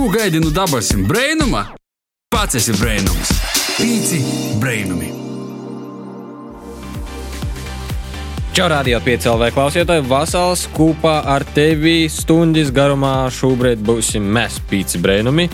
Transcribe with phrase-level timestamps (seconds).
[0.00, 1.60] Ko gaidi no dabasim brainuma?
[2.32, 3.32] Pats esi brainums.
[3.76, 4.20] Pīci
[4.56, 5.10] brainumi.
[8.56, 15.02] Čau, radio 5 LV klausītāji, Vasals kopā ar tevi stundas garumā šobrīd būsim mēs pīci
[15.04, 15.50] brēnumi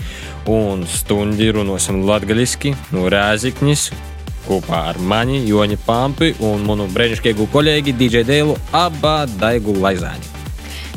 [0.55, 3.89] un stundi runāsim latgaļiski no Rēziknis
[4.47, 10.36] kopā ar mani Joņa Pampi un manu brēnišķīgu kolēģi DJ Dēlu Abba Daigu Laizāni.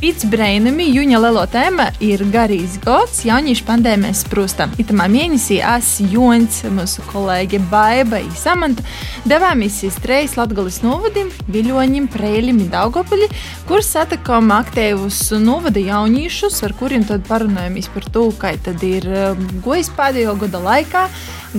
[0.00, 4.72] Pēc brīnumi jūņa lielo tēma ir garīgs gods jauniešu pandēmijas sprūstam.
[4.80, 8.80] Itamā mēnesī es, Joņs, mūsu kolēģe Baiba un Samanta
[9.28, 13.28] devāmies uz trejas Latgolas novadim, Viļoņim, Prēļim un Daugopaļi,
[13.68, 19.48] kur satikām aktīvus novada jauniešus, ar kuriem tad parunājamies par to, kā tad ir um,
[19.60, 21.08] gojis pēdējo gada laikā,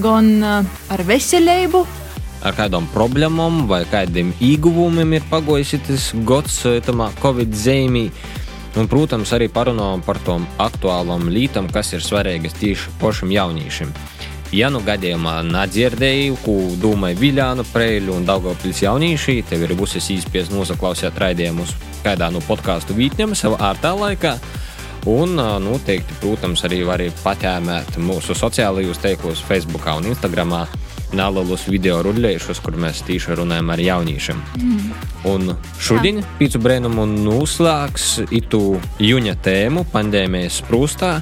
[0.02, 1.86] gan uh, ar veselību,
[2.42, 8.10] ar kādām problēmām vai kādiem ieguvumiem ir pagojis šis gads, tamā Covid zīmī.
[8.80, 13.92] Un, protams, arī parunājam par tām aktuālām lietām, kas ir svarīgas tieši pašam jauniešiem.
[14.56, 20.52] Ja nu gadījumā nedzirdēju, ko domāja Viljāna Preļu un Daugopils jaunieši, tev ir būs iespējas
[20.52, 21.72] nosaklausīt raidījumus
[22.04, 24.36] kādā no podkāstu vītņiem savā ārtā laikā.
[25.12, 30.54] Un, noteikti, protams, arī var patēmēt mūsu sociālajos teiklos, Facebook un Instagram
[31.18, 34.42] nelielus video rullējušus, kur mēs tieši runājam ar jauniešiem.
[34.60, 34.92] Mm.
[35.32, 38.62] Un šodien pīcu brēnumu noslēgs itu
[39.02, 41.18] jūņa tēmu pandēmijas sprūstā.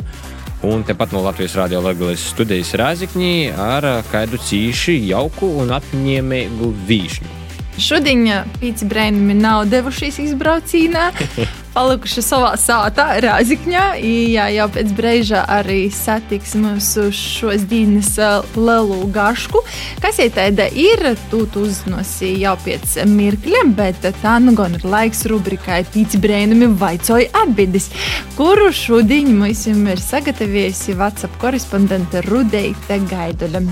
[0.69, 7.35] Un tepat no Latvijas Rādio Latvijas studijas Rāzikņī ar kādu cīši jauku un apņēmīgu vīšņu.
[7.79, 8.25] Šodien
[8.59, 11.05] pīci brēnumi nav devušies izbraucienā,
[11.79, 13.83] palikuši savā sātā, Rāzikņā.
[14.03, 18.11] Jā, jau pēc brīža arī satiks mūsu šos dienas
[18.57, 19.61] lielu gašku.
[20.03, 25.23] Kas ir tāda ir, tu uzzinosi jau pēc mirkļa, bet tā nu gan ir laiks
[25.31, 27.89] rubrikai pīci brēnumi vaicoja atbildes,
[28.35, 33.63] kuru šodien mums ir sagatavojusi WhatsApp korespondente Rudeita Gaiduļa.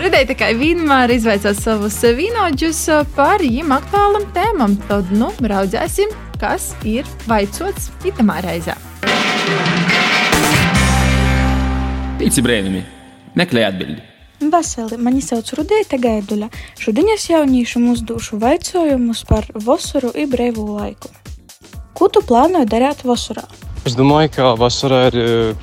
[0.00, 2.82] Rudēji tā kā vienmēr izvaicās savus vīnoģus
[3.16, 4.76] par viņiem aktuālam tēmam.
[4.88, 8.76] Tad, nu, raudzēsim, kas ir vaicots itamā reizē.
[12.20, 12.84] Pīci brēnumi.
[13.38, 14.02] Meklē atbildi.
[14.50, 16.48] Vasarī mani sauc Rudēta Gaiduļa.
[16.80, 21.10] Šodien es jauniešiem uzdošu jautājumus par vasaru un brīvu laiku.
[21.96, 23.44] Ko tu plānoji darīt vasarā?
[23.84, 25.18] Es domāju, ka vasarā ir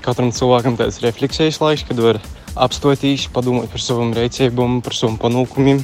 [0.05, 2.21] katram cilvēkam tāds refleksijas laiks, kad var
[2.63, 5.81] apstoties, padomāt par savām rīcībām, par saviem panākumiem.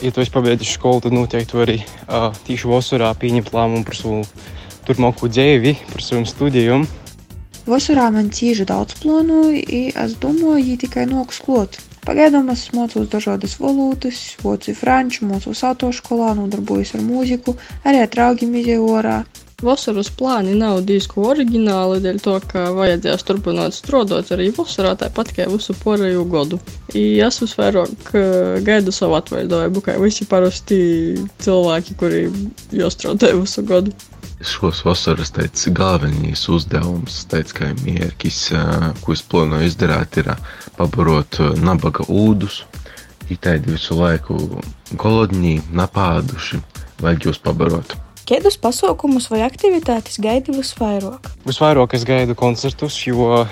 [0.00, 4.22] Ja tu esi pabeidzis skolu, tad noteikti arī uh, tieši vasarā pieņemt lēmumu par savu
[4.86, 6.86] turpmāko dzīvi, par saviem studijiem.
[7.68, 9.60] Vasarā man cīži daudz plānoju,
[10.02, 11.78] es domāju, tikai nokus klot.
[12.02, 17.54] Pagaidām es mācos dažādas valodas, mācīju franču, mācos autoskolā, nodarbojos ar mūziku,
[17.86, 19.20] arī ar draugiem izēju orā.
[19.62, 25.46] Vasaras plāni nav diezko oriģināli, dēļ to, ka vajadzēs turpināt strādāt arī vasarā, tāpat kā
[25.46, 26.58] visu pārējo gadu.
[26.98, 28.10] I es visvairāk
[28.66, 30.80] gaidu savu atvaļinājumu, kā visi parasti
[31.46, 32.24] cilvēki, kuri
[32.74, 33.94] jau strādāja visu gadu.
[34.42, 38.42] Šos vasaras teica, galvenais uzdevums, teica, ka mērķis,
[39.04, 40.34] ko es plānoju izdarīt, ir
[40.74, 42.64] pabarot nabaga ūdus.
[43.30, 44.40] Itāļi visu laiku
[44.98, 46.58] golodņi, napāduši,
[46.98, 47.94] vajag jūs pabarot.
[48.32, 51.26] Kādus pasaukumus vai aktivitātes gaidi visvairāk?
[51.44, 53.42] Visvairāk es gaidu koncertus, jo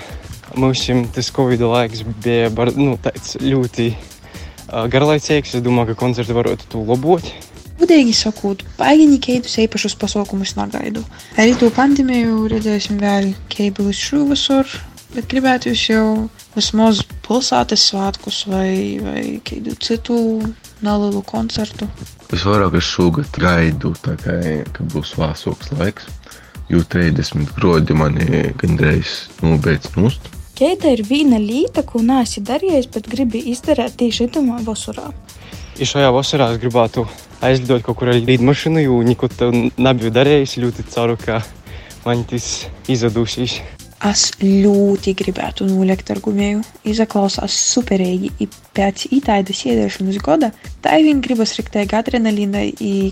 [0.57, 2.95] mums tas Covid laiks bija bar, nu,
[3.45, 3.91] ļoti
[4.89, 5.53] garlaicīgs.
[5.53, 7.29] Es domāju, ka koncerti varētu to labot.
[7.77, 11.03] Gudīgi sakot, baigi nekādus īpašus pasaukumus negaidu.
[11.37, 14.65] Arī to pandēmiju redzēsim vēl kēbelis šovasar,
[15.13, 16.07] bet gribētu jūs jau
[16.55, 20.17] vismaz pilsētas svētkus vai, vai kādu citu
[20.81, 21.85] nelielu koncertu.
[22.31, 24.15] Visvairāk es šogad gaidu, kā,
[24.71, 26.05] kad būs vāsoks laiks,
[26.71, 30.29] jo 30 grodi mani gandrīz nobeidz nust.
[30.55, 35.09] Kāda ir viena lieta, ko neesi darījis, bet gribi izdarīt tieši šajā vasarā?
[35.79, 37.03] Ja šajā vasarā es gribētu
[37.43, 40.59] aizlidot kaut kur ar lidmašīnu, jo neko tādu nebiju darījis.
[40.61, 41.41] Ļoti ceru, ka
[42.05, 43.59] man tas izdosies.
[44.01, 46.63] Es ļoti gribētu nolikt ar gumiju.
[46.89, 48.31] Izaklausās superīgi.
[48.41, 50.49] I pēc itāļu sēdēšanas gada
[50.81, 52.63] tā vien gribas riktēji adrenalīna,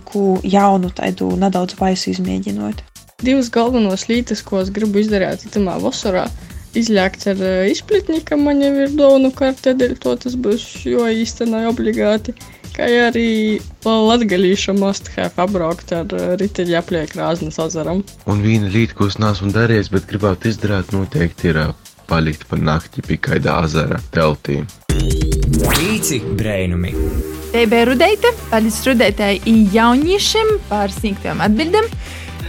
[0.09, 2.81] ko jaunu tādu nedaudz vaisu izmēģinot.
[3.21, 6.25] Divas galvenos lietas, ko es gribu izdarīt tamā vasarā.
[6.79, 7.39] Izļākt ar
[7.69, 12.33] izplatni, man jau ir dāvanu karte, dēļ to tas būs jo īstenībā obligāti.
[12.79, 18.05] Kā arī latgalīša must-have apbraukt ar riteļu apliek Rāznas ezeram.
[18.23, 21.59] Un viena lieta, ko es neesmu darījis, bet gribētu izdarīt, noteikti ir
[22.07, 24.61] palikt pa nakti pie kāda ezera teltī.
[24.93, 26.93] Pīci brēnumi!
[27.51, 31.91] Te bija Rudeita, paldies Rudeitai un jauniešiem par sniegtajām atbildēm.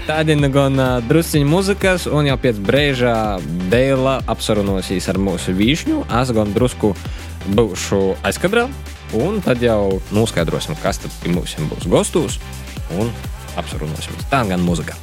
[0.07, 3.17] Tādi nu gan uh, drusciņi muzikas, un jau pēc brīža
[3.75, 6.07] Dēla apsarunosīs ar mūsu vīšņu.
[6.23, 6.95] Es gan drusku
[7.59, 8.01] būšu
[8.31, 8.69] aizkadrā,
[9.13, 12.41] un tad jau noskaidrosim, kas tad mums būs gostos,
[12.99, 13.11] un
[13.61, 14.15] apsarunosim.
[14.31, 14.97] Tā gan muzika.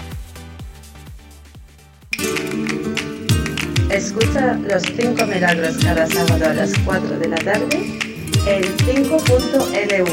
[3.89, 7.77] Escucha los 5 milagros cada sábado a las 4 de la tarde
[8.45, 10.07] en 5.lv.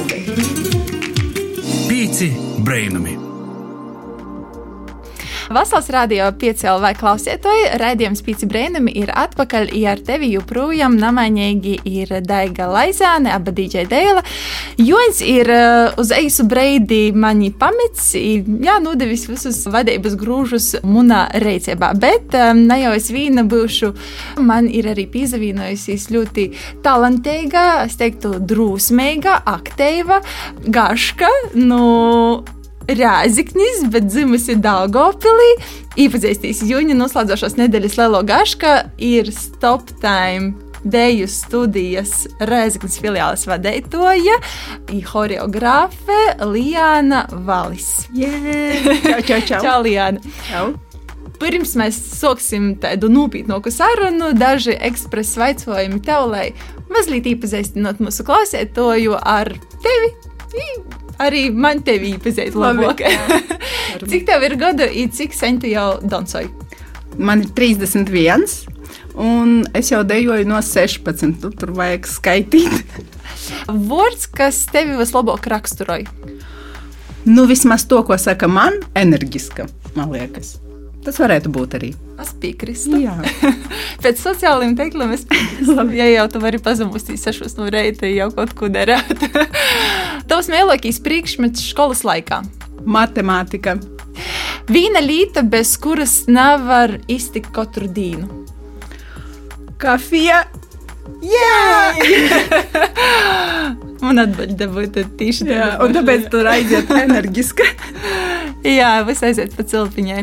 [1.89, 2.33] Pīci
[2.65, 3.34] brainami!
[5.51, 11.75] Vasals radio 5 LV klausītāji, raidījums Pīci Brēnami ir atpakaļ, ja ar tevi joprojām namainīgi
[11.85, 14.23] ir Daiga Laizāne, aba DJ Dēla.
[14.81, 21.93] Joņs ir uh, uz eisu breidi mani pamets, jā, nodevis visus vadības grūžus munā reicībā,
[22.01, 23.93] bet um, ne jau es vīna būšu,
[24.49, 26.49] man ir arī pīzavīnojusies ļoti
[26.87, 30.23] talantīga, es teiktu drūsmīga, aktīva,
[30.73, 31.29] gaška,
[31.61, 31.85] nu,
[32.85, 35.55] Rēziknis, bet dzimusi Dāngopilī.
[36.05, 40.53] Iepazīstīs jūņa noslēdzošās nedēļas Lelo Gaška ir Stop Time.
[40.85, 44.35] Deju studijas Rēzaknis filiāles vadītāja,
[45.09, 48.05] choreogrāfe Lijāna Valis.
[48.13, 49.63] Čau, čau, čau.
[49.65, 50.35] Čau, Lijāna!
[50.51, 50.75] Čau.
[51.41, 56.51] Pirms mēs sāksim tādu nopietnāku sarunu, daži ekspresa vaicojumi tev, lai
[56.93, 60.13] mazliet iepazīstinot mūsu klausētoju ar tevi.
[61.23, 63.03] Arī man tevi iepazīt labāk.
[64.11, 66.51] cik tev ir gadu, un cik sen tu jau dancoji?
[67.19, 68.49] Man ir 31,
[69.23, 71.39] un es jau dejoju no 16.
[71.39, 72.99] Nu, tur vajag skaitīt.
[73.91, 76.11] Vārds, kas tevi vislabāk raksturoja?
[77.25, 80.59] Nu, vismaz to, ko saka man, enerģiska, man liekas.
[81.05, 81.91] Tas varētu būt arī.
[82.21, 82.97] Es piekrītu.
[83.03, 83.15] Jā,
[84.05, 85.85] Pēc sociālajiem teikliem es piekrītu.
[85.99, 89.13] ja jau tu vari pazemustīt sešos no reita, jau kaut ko darāt.
[90.35, 92.41] Tavs mīļākais priekšmets skolas laikā.
[92.91, 93.79] matemātika.
[94.67, 98.27] Viena lieta, bez kuras nevar iztikt katru dienu.
[99.79, 100.43] Kafija.
[104.03, 107.71] Man atbilde būtu tieši Jā, tāda un tāpēc tur aiziet enerģiska.
[108.65, 110.23] Jā, viss aiziet pa cilpiņai.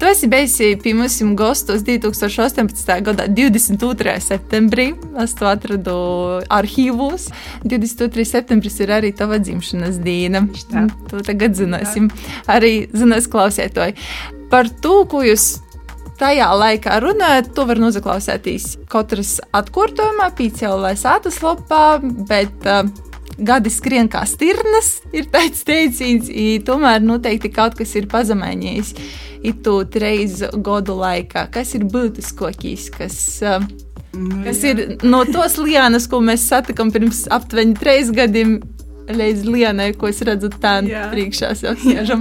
[0.00, 2.96] Tu esi bijis pie mums gastos 2018.
[3.06, 4.16] gada 22.
[4.24, 4.88] septembrī.
[5.22, 5.94] Es to atradu
[6.50, 7.28] arhīvos.
[7.62, 8.26] 22.
[8.26, 10.42] septembris ir arī tava dzimšanas diena.
[10.72, 10.88] tā.
[11.12, 12.10] To tagad zināsim.
[12.50, 13.94] Arī zinās klausētoji.
[14.50, 15.60] Par to, ko jūs
[16.18, 22.88] tajā laikā runājat, to var noklausīties katras atkārtojumā, pīcēlē sātas lapā, bet uh,
[23.38, 28.94] gadi skrien kā stirnas, ir tāds teiciens, i tomēr noteikti kaut kas ir pazemējies.
[29.46, 33.62] Itu reiz gadu laikā, kas ir būtiskākais, kas, uh,
[34.42, 38.58] kas ir no tos lienas, ko mēs satikām pirms aptuveni trīs gadiem,
[39.08, 41.06] līdz lienai, ko es redzu tādā Jā.
[41.12, 41.54] priekšā.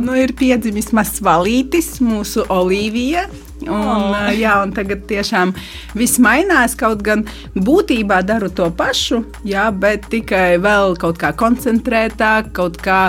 [0.07, 3.27] Nu, ir piedzimis mazs valītis, mūsu Olivija.
[3.65, 4.15] Un, oh.
[4.37, 5.53] jā, un tagad tiešām
[5.97, 6.77] viss mainās.
[6.77, 7.25] Kaut gan
[7.55, 13.07] būtībā daru to pašu, jā, bet tikai vēl kaut kā koncentrētāk, kaut kā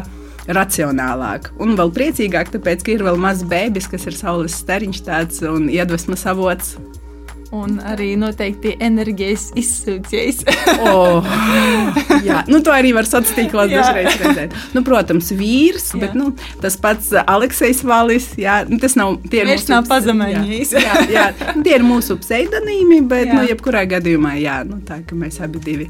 [0.48, 1.52] racionālāk.
[1.60, 5.69] Un vēl priecīgāk, tāpēc, ka ir vēl mazs bērns, kas ir saules stariņš tāds un
[5.72, 6.78] iedvesmas avots.
[7.54, 10.44] Un arī noteikti enerģijas izsūcējs.
[10.88, 11.24] Oh,
[12.22, 14.54] jā, nu, to arī var sociālos tīklos dažreiz redzēt.
[14.76, 16.00] Nu, protams, vīrs, Jā.
[16.02, 16.28] bet nu,
[16.62, 18.28] tas pats Aleksis Valis.
[18.38, 20.74] Jā, nu, tas nav tie ir Vairs mūsu nav pazemējies.
[20.76, 21.24] Jā, jā, jā,
[21.56, 23.38] Nu, tie ir mūsu pseidonīmi, bet, Jā.
[23.38, 25.88] nu, jebkurā gadījumā, jā, nu, tā ka mēs abi divi.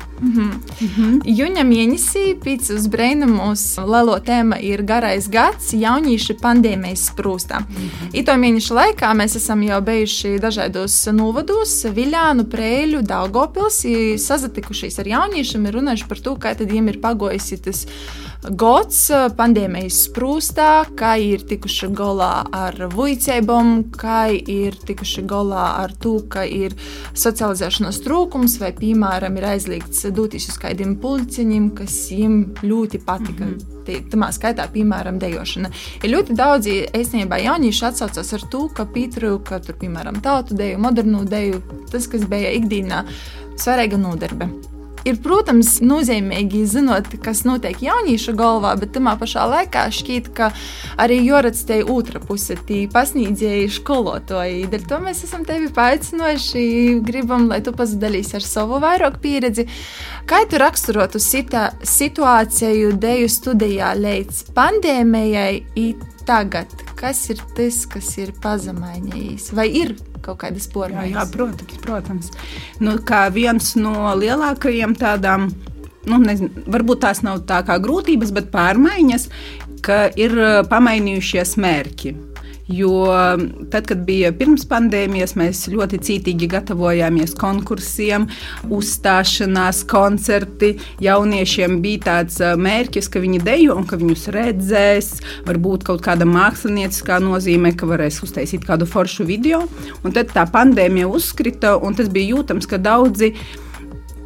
[1.38, 7.60] Jūņa mēnesī pēc uz brēnumus lielo tēma ir garais gads jaunieši pandēmijas sprūstā.
[7.60, 8.14] Mm -hmm.
[8.22, 11.47] Ito mēnešu laikā mēs esam jau bijuši dažādos novados,
[11.96, 17.00] Viļānu, Prēļu, Daugopils, i sazatikušies ar jauniešiem un runājuši par to, kā tad viņiem ir
[17.04, 17.84] pagojis tas
[18.42, 19.00] gads
[19.38, 26.44] pandēmijas sprūstā, kā ir tikuši galā ar vuicībām, kā ir tikuši galā ar to, ka
[26.46, 26.76] ir
[27.18, 33.44] socializēšanās trūkums vai, piemēram, ir aizliegts doties uz kādiem pulciņiem, kas viņiem ļoti patika.
[33.44, 33.74] Mm -hmm.
[33.88, 35.70] Tamā skaitā, piemēram, dejošana.
[36.02, 41.24] Ir ļoti daudzi īstenībā jaunieši atsaucas ar to, ka pietrūka tur, piemēram, tautu deju, modernu
[41.24, 43.04] deju, tas, kas bija ikdienā
[43.56, 44.77] svarīga nodarbe.
[45.06, 50.50] Ir, protams, nozīmīgi zinot, kas notiek jauniešu galvā, bet tajā pašā laikā šķiet, ka
[51.00, 54.66] arī jūras te otra puse, tie pasniedzēji skolotāji.
[54.72, 56.64] Dēļ to mēs esam tevi paaicinoši,
[57.06, 59.68] gribam, lai tu pasidalīsi ar savu vairāk pieredzi.
[60.28, 65.88] Kā tu raksturotu sita, situāciju deju studijā līdz pandēmijai
[66.28, 66.74] tagad?
[66.98, 69.52] Kas ir tas, kas ir pazemainījis?
[69.56, 71.16] Vai ir kaut kādas Jā, pormaiņas?
[71.16, 72.30] jā, protams, protams.
[72.80, 75.48] Nu, kā viens no lielākajiem tādām,
[76.08, 79.28] nu, nezinu, varbūt tās nav tā kā grūtības, bet pārmaiņas,
[79.84, 82.14] ka ir uh, pamainījušies mērķi.
[82.68, 83.06] Jo
[83.72, 88.26] tad, kad bija pirms pandēmijas, mēs ļoti cītīgi gatavojāmies konkursiem,
[88.68, 90.74] uzstāšanās, koncerti.
[91.00, 95.08] Jauniešiem bija tāds mērķis, ka viņi dejo un ka viņus redzēs.
[95.48, 99.62] Varbūt kaut kāda mākslinieckā nozīmē, ka varēs uztaisīt kādu foršu video.
[100.04, 103.32] Un tad tā pandēmija uzkrita, un tas bija jūtams, ka daudzi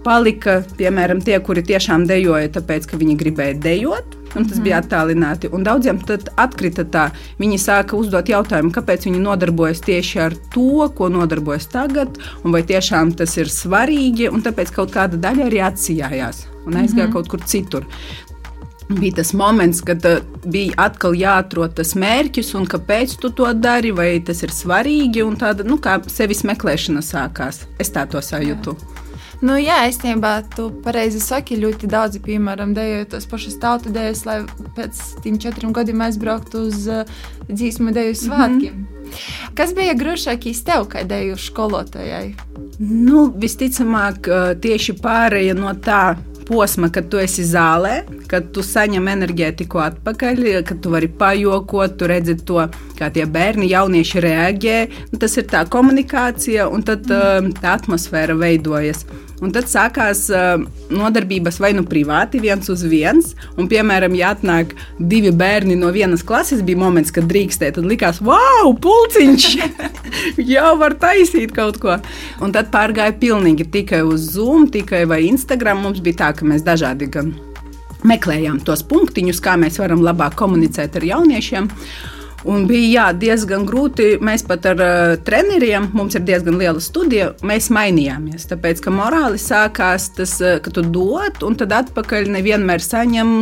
[0.03, 4.19] palika, piemēram, tie, kuri tiešām dejoja, tāpēc, ka viņi gribēja dejot.
[4.37, 4.65] Un tas mm.
[4.65, 5.51] bija attālināti.
[5.53, 7.09] Un daudziem tad atkrita tā.
[7.41, 12.65] Viņi sāka uzdot jautājumu, kāpēc viņi nodarbojas tieši ar to, ko nodarbojas tagad, un vai
[12.69, 14.31] tiešām tas ir svarīgi.
[14.33, 17.13] Un tāpēc kaut kāda daļa arī atsijājās un aizgāja mm -hmm.
[17.13, 17.87] kaut kur citur.
[18.89, 23.91] Bija tas moments, kad uh, bija atkal jāatrod tas mērķis, un kāpēc tu to dari,
[23.91, 25.37] vai tas ir svarīgi.
[25.39, 27.67] Tāda nu, kā sevis meklēšana sākās.
[27.79, 28.77] Es tā to sajūtu.
[28.81, 28.92] Jā.
[29.43, 34.39] Nu, jā, īstenībā tu pareizi saki, ļoti daudzi, piemēram, dejoja tos pašus tautu dēļus, lai
[34.77, 37.03] pēc tiem četriem gadiem aizbrauktu uz uh,
[37.51, 38.73] dzīsmu deju svētkiem.
[38.73, 38.93] Mm -hmm.
[39.55, 42.35] Kas bija grūtākais tev, kā deju skolotājai?
[42.79, 44.29] Nu, visticamāk,
[44.61, 46.17] tieši pārēja no tā
[46.49, 52.09] posma, kad tu esi zālē, kad tu saņem enerģētiku atpakaļ, kad tu vari pajokot, tu
[52.11, 52.67] redzi to,
[52.99, 54.79] kā tie bērni, jaunieši reaģē.
[55.13, 57.53] Nu, tas ir tā komunikācija, un tad mm.
[57.63, 59.07] tā atmosfēra veidojas.
[59.43, 63.33] Un tad sākās uh, nodarbības vai nu privāti, viens uz viens.
[63.57, 67.77] Un, piemēram, ja atnāk divi bērni no vienas klases, bija moments, kad drīkstēja.
[67.81, 69.49] Tad likās, wow, pulciņš!
[70.55, 71.99] jau var taisīt kaut ko.
[72.43, 75.83] Un tad pārgāja pilnīgi tikai uz Zoom, tikai vai Instagram.
[75.83, 77.35] Mums bija tā, ka mēs dažādi gan
[78.07, 81.71] meklējām tos punktiņus, kā mēs varam labāk komunicēt ar jauniešiem.
[82.49, 84.17] Un bija jā, diezgan grūti.
[84.25, 88.49] Mēs pat ar uh, treneriem, mums ir diezgan liela studija, mēs mainījāmies.
[88.51, 93.35] Tāpēc, ka morāli sākās tas, uh, ka tu dod, un tad atpakaļ nevienmēr saņem,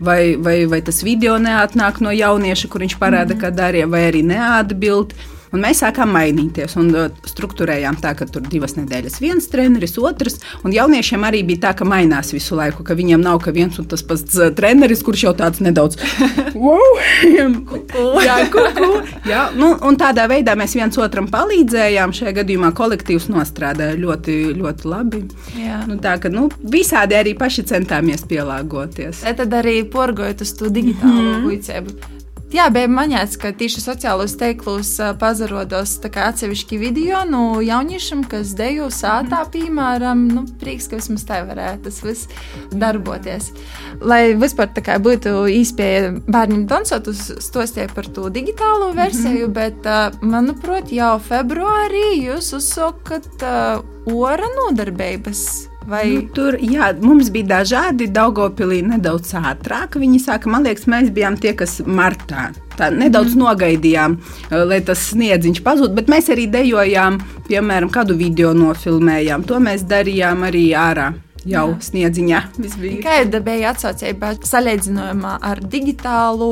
[0.00, 3.44] vai, vai, vai tas video neatnāk no jaunieša, kur viņš parāda, mm -hmm.
[3.44, 5.14] kā darīja, vai arī neatbild.
[5.52, 10.38] Un mēs sākām mainīties un uh, struktūrējām tā, ka tur divas nedēļas viens treneris, otrs.
[10.66, 13.88] Un jauniešiem arī bija tā, ka mainās visu laiku, ka viņiem nav ka viens un
[13.88, 15.98] tas pats uh, treneris, kurš jau tāds nedaudz
[16.58, 16.98] wow!
[18.24, 18.90] jā, kuku.
[19.28, 22.14] jā, nu, un tādā veidā mēs viens otram palīdzējām.
[22.18, 25.24] Šajā gadījumā kolektīvs nostrādāja ļoti, ļoti labi.
[25.58, 25.82] Jā.
[25.88, 29.24] Nu, tā kā nu, visādi arī paši centāmies pielāgoties.
[29.38, 31.50] Tad arī porgojot uz to digitālo mm -hmm.
[31.52, 32.17] vicēbu.
[32.48, 39.42] Jā, bija maņēts, ka tieši sociālos teiklus pazarodos atsevišķi video no jauniešiem, kas dejo sātā,
[39.42, 39.50] mhm.
[39.52, 42.28] piemēram, nu, prieks, ka vismaz tā varētu tas viss
[42.72, 43.50] darboties.
[44.00, 47.12] Lai vispār tā kā būtu īspēja bērniem dansot,
[47.44, 48.96] stostie par to digitālo mhm.
[48.96, 49.56] versiju, mm -hmm.
[49.60, 56.04] bet, manuprāt, jau februārī jūs uzsākat uh, ora nodarbības Vai...
[56.12, 58.10] Nu, tur jā, mums bija dažādi.
[58.12, 59.96] Daugopilī nedaudz ātrāk.
[60.00, 62.50] Viņi sāka, man liekas, mēs bijām tie, kas martā.
[62.78, 63.44] Tā nedaudz mm.
[63.44, 64.18] nogaidījām,
[64.50, 67.16] eh, lai tas sniedziņš pazūd, bet mēs arī dejojām,
[67.48, 69.48] piemēram, kādu video nofilmējām.
[69.48, 71.08] To mēs darījām arī ārā
[71.48, 71.78] jau Jā.
[71.88, 72.40] sniedziņā.
[73.04, 76.50] Kāda bija atsaucība salīdzinājumā ar digitālu,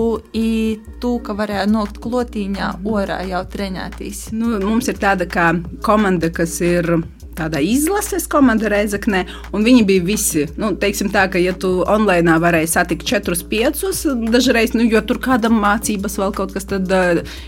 [1.02, 4.28] to, ka varēja nokt klotīņā, orā jau trenētīs?
[4.37, 5.52] Nu, mums ir tāda kā
[5.87, 6.97] komanda, kas ir
[7.37, 9.25] tāda izlases komanda Reizeknē,
[9.55, 10.47] un viņi bija visi.
[10.61, 13.85] Nu, teiksim tā, ka, ja tu online varēji satikt 4, 5,
[14.33, 16.90] dažreiz, nu, jo tur kādam mācības vēl kaut kas, tad,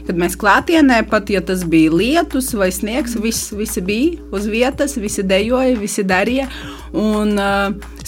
[0.06, 4.98] kad mēs klātienē, pat ja tas bija lietus vai sniegs, vis, visi bija uz vietas,
[5.00, 6.48] visi dejoja, visi darīja.
[6.96, 7.36] Un,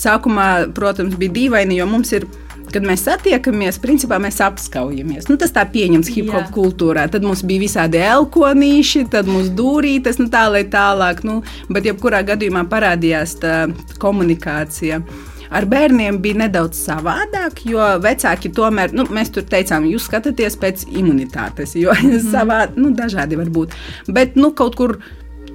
[0.00, 2.28] sākumā, protams, bija dīvaini, jo mums ir
[2.74, 5.28] kad mēs satiekamies, principā mēs apskaujamies.
[5.30, 6.52] Nu, tas tā pieņems hip hop Jā.
[6.54, 7.06] kultūrā.
[7.12, 11.24] Tad mums bija visādi elkonīši, tad mums dūrītas, nu tā lai tālāk.
[11.26, 11.40] Nu,
[11.72, 13.58] bet jebkurā gadījumā parādījās tā
[14.02, 15.02] komunikācija.
[15.50, 20.84] Ar bērniem bija nedaudz savādāk, jo vecāki tomēr, nu, mēs tur teicām, jūs skatāties pēc
[20.94, 22.20] imunitātes, jo mm.
[22.30, 23.74] savā, nu, dažādi var būt.
[24.06, 25.00] Bet, nu, kaut kur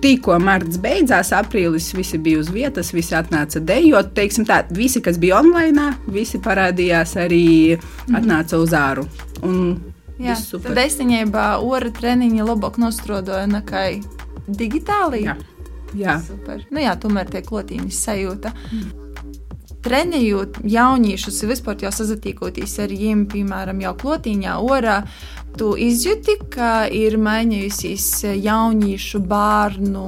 [0.06, 4.14] tikko marts beidzās, aprīlis visi bija uz vietas, visi atnāca dejot.
[4.18, 7.46] Teiksim tā, visi, kas bija online, visi parādījās arī
[7.76, 8.20] mhm.
[8.20, 9.08] atnāca uz āru.
[9.46, 9.78] Un
[10.22, 13.82] Jā, tad īstenībā ora treniņi labāk nostrodoja nekā
[14.48, 15.26] digitāli.
[15.26, 15.36] Jā,
[15.98, 16.20] jā.
[16.24, 16.62] Super.
[16.70, 18.54] Nu, jā tomēr tie klotīņas sajūta.
[18.70, 19.05] Mm
[19.86, 25.00] trenējot jauniešus, vispār jau sazatīkoties ar viņiem, piemēram, jau klotīņā, orā,
[25.60, 30.08] tu izjūti, ka ir mainījusies jauniešu bērnu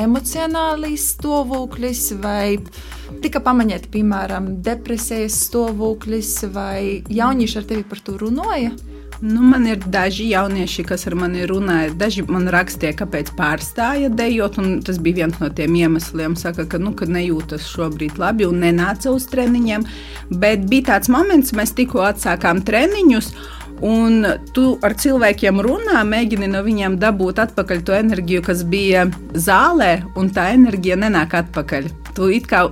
[0.00, 2.56] emocionālais stāvoklis vai
[3.22, 8.72] tika pamanīta, piemēram, depresijas stāvoklis, vai jaunieši ar tevi par to runāja?
[9.22, 11.92] Nu, man ir daži jaunieši, kas ar mani runāja.
[11.94, 14.58] Daži man rakstīja, kāpēc pārstāja dejot.
[14.82, 16.34] Tas bija viens no tiem iemesliem.
[16.34, 19.86] Saka, ka, nu, ka nejūtas šobrīd labi un nenāca uz treniņiem.
[20.42, 23.30] Bet bija tāds moments, mēs tikko atsākām treniņus.
[23.86, 29.06] Un tu ar cilvēkiem runā, mēģini no viņiem dabūt atpakaļ to enerģiju, kas bija
[29.38, 31.92] zālē, un tā enerģija nenāk atpakaļ.
[32.18, 32.66] Tu it kā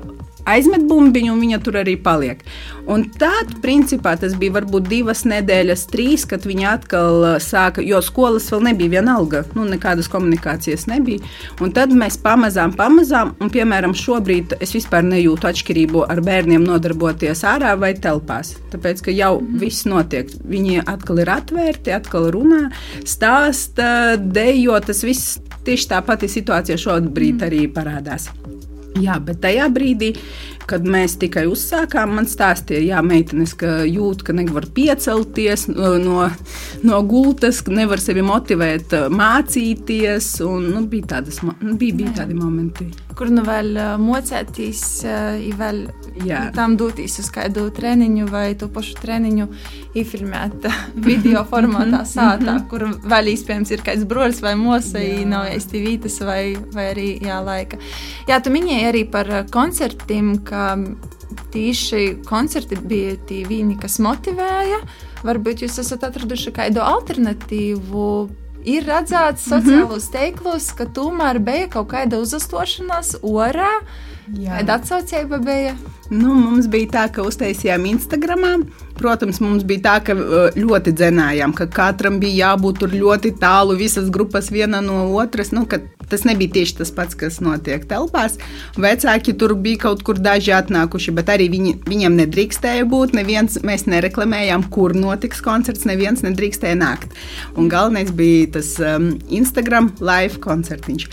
[0.55, 2.43] aizmet bumbiņu, un viņa tur arī paliek.
[2.91, 8.01] Un tad, principā, tas bija varbūt divas nedēļas, trīs, kad viņa atkal uh, sāka, jo
[8.03, 11.23] skolas vēl nebija vienalga, nu, nekādas komunikācijas nebija.
[11.63, 17.45] Un tad mēs pamazām, pamazām, un, piemēram, šobrīd es vispār nejūtu atšķirību ar bērniem nodarboties
[17.47, 18.57] ārā vai telpās.
[18.73, 20.33] Tāpēc, ka jau viss notiek.
[20.51, 22.67] Viņi atkal ir atvērti, atkal runā,
[23.07, 28.31] stāsta, dejo, tas viss tieši tā pati situācija šobrīd arī parādās.
[28.99, 30.15] Jā, bet tajā brīdī,
[30.71, 36.27] kad mēs tikai uzsākām, man stāstīja, jā, meitenes, ka jūt, ka nevar piecelties no,
[36.83, 40.33] no gultas, ka nevar sevi motivēt, mācīties.
[40.47, 42.91] Un, nu, bija, tādas, nu, bija, bija tādi momenti.
[43.19, 44.83] Kur nu vēl mocēties,
[45.59, 45.81] vēl
[46.27, 46.45] jā.
[46.57, 49.49] tam doties uz kādu treniņu vai to pašu treniņu
[49.99, 50.69] izfilmēt
[51.09, 56.43] video formātā, sātā, kur vēl iespējams ir kāds brolis vai mosa, nav īsti vītas vai,
[56.75, 57.81] vai arī jā, laika.
[58.31, 60.75] Jā, tu minēji arī par koncertiem, ka
[61.53, 64.81] tieši koncerti bija tie viņi, kas motivēja.
[65.27, 68.07] Varbūt jūs esat atraduši kādu alternatīvu.
[68.65, 69.53] Ir redzēts Mhm.
[69.55, 73.81] sociālos teiklos, ka tomēr bija kaut kāda uzastošanās orā.
[74.31, 75.75] Kāda atsaucība bija?
[76.11, 78.67] Nu, mums bija tā, ka uztaisījām Instagram.
[78.99, 83.77] Protams, mums bija tā, ka uh, ļoti dzenājām, ka katram bija jābūt tur ļoti tālu,
[83.79, 85.51] visas grupas viena no otras.
[85.53, 85.65] Nu,
[86.11, 88.39] tas nebija tieši tas pats, kas notiek telpās.
[88.81, 93.15] Vecāki tur bija kaut kur daži atnākuši, bet arī viņi, viņiem nedrīkstēja būt.
[93.19, 97.15] Neviens, mēs nereklamējām, kur notiks koncerts, neviens nedrīkstēja nākt.
[97.59, 101.09] Un galvenais bija tas um, Instagram live koncertiņš.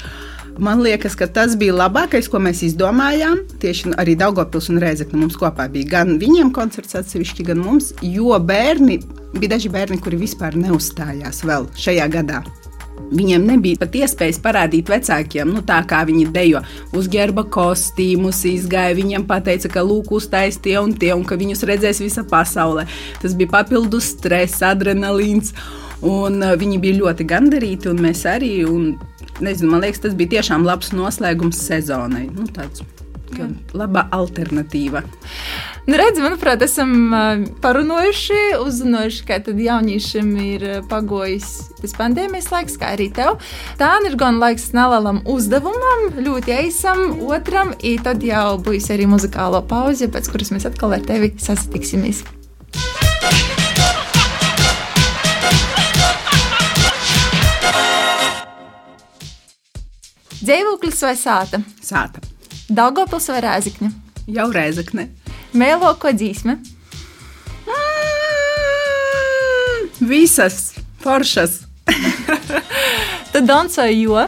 [0.58, 3.44] Man liekas, ka tas bija labākais, ko mēs izdomājām.
[3.62, 8.34] Tieši arī Daugopils un Reizekne mums kopā bija gan viņiem koncerts atsevišķi, gan mums, jo
[8.42, 8.98] bērni,
[9.38, 12.42] bija daži bērni, kuri vispār neuzstājās vēl šajā gadā.
[13.08, 16.62] Viņiem nebija pat iespējas parādīt vecākiem, nu, tā kā viņi dejo,
[16.98, 18.98] uzģērba kostīmus, izgāja.
[18.98, 22.88] Viņiem teica, ka lūk, uztais tie un tie, un ka viņus redzēs visa pasaule.
[23.22, 25.54] Tas bija papildus stress, adrenalīns.
[26.06, 28.52] Un uh, viņi bija ļoti gandarīti, un mēs arī.
[28.70, 28.92] Un,
[29.42, 32.28] nezinu, man liekas, tas bija tiešām labs noslēgums sezonai.
[32.34, 32.84] Nu, tāds,
[33.32, 35.04] ka laba alternatīva.
[35.88, 37.14] Nu, redz, manuprāt, esam
[37.64, 41.48] parunājuši, uzzinājuši, ka tad jauniešiem ir pagojis
[41.82, 43.38] tas pandēmijas laiks, kā arī tev.
[43.80, 49.64] Tā ir gan laiks nelielam uzdevumam, ļoti eisam, otram, un tad jau būs arī muzikālo
[49.68, 52.26] pauze, pēc kuras mēs atkal ar tevi sasitiksimies.
[60.48, 61.60] Dzīvoklis vai sāta?
[61.84, 62.22] Sāta.
[62.70, 63.92] Daugopils vai rēzikņa?
[64.28, 65.08] Jau rēzakne.
[65.58, 66.58] Mēlo ko dzīsme?
[70.00, 71.62] Visas foršas.
[73.34, 74.28] Tad dancoju, jo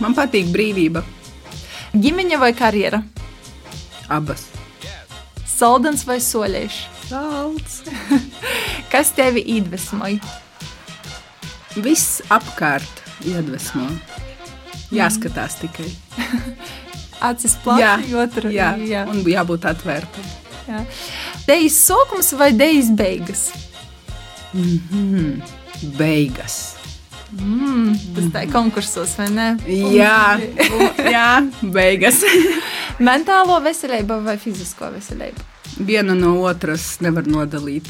[0.00, 1.00] Man patīk brīvība.
[1.96, 2.98] ģimeņa vai karjera,
[4.12, 4.42] Abas.
[5.48, 6.82] saldens vai soļieši.
[7.08, 7.78] Salds.
[8.92, 10.18] Kas tevi iedvesmoja?
[11.76, 13.86] Viss apkārt iedvesmo.
[14.92, 15.88] Jāskatās tikai.
[17.20, 19.06] Acis plaši, otru jā, jā.
[19.08, 20.24] un jābūt atvērtam.
[20.68, 20.84] jā.
[21.46, 23.50] Dejas sākums vai dejas beigas?
[24.52, 25.42] Mm -hmm.
[25.96, 26.76] Beigas.
[27.32, 29.46] Mm, tas tā ir konkursos, vai ne?
[29.66, 30.38] Jā,
[31.16, 32.22] jā beigas.
[33.08, 35.44] Mentālo veselību vai fizisko veselību?
[35.84, 37.88] Viena no otras nevar nodalīt.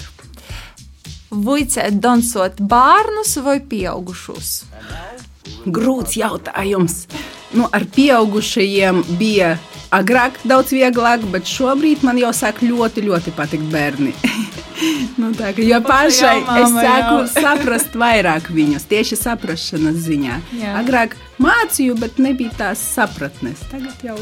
[1.30, 4.64] Vuicēt dansot bērnus vai pieaugušos?
[5.66, 7.04] Grūts jautājums.
[7.56, 9.54] Nu, ar pieaugušajiem bija
[9.94, 14.12] agrāk daudz vieglāk, bet šobrīd man jau sāk ļoti, ļoti patikt bērni.
[15.20, 17.26] nu, tā, ka, jo pašai jau, es sāku jau.
[17.46, 20.40] saprast vairāk viņus, tieši saprašanas ziņā.
[20.60, 20.76] Jā.
[20.82, 23.64] Agrāk mācīju, bet nebija tās sapratnes.
[23.72, 24.18] Tagad jau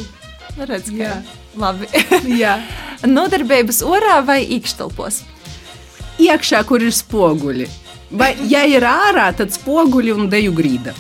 [0.55, 1.14] Redz, ka Jā.
[1.59, 1.88] labi.
[2.44, 2.61] Jā.
[3.03, 5.25] Nodarbības orā vai iekštelpos?
[6.18, 7.68] iekšā, kur ir spoguļi.
[8.14, 10.94] Vai, ja ir ārā, tad spoguļi un deju grīda.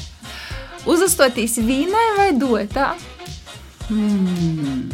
[0.90, 2.92] Uzastotīs vīnai vai dotā?
[3.88, 4.90] Mm.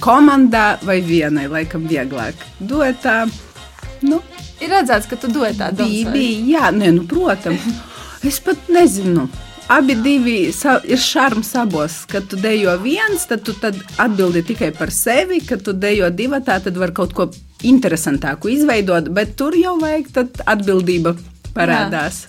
[0.00, 2.40] Komandā vai vienai, laikam, vieglāk.
[2.60, 3.22] Dotā,
[4.04, 4.20] nu,
[4.56, 7.66] Ir redzēts, ka tu dotā bija, bija, jā, nē, nu, protams.
[8.24, 9.26] Es pat nezinu.
[9.68, 12.04] Abi divi ir šarms abos.
[12.08, 15.42] Kad tu dejo viens, tad tu tad atbildi tikai par sevi.
[15.44, 17.28] Kad tu dejo divi, tad var kaut ko
[17.66, 20.08] interesantāku izveidot, bet tur jau vajag
[20.46, 21.16] atbildība
[21.56, 22.26] parādās.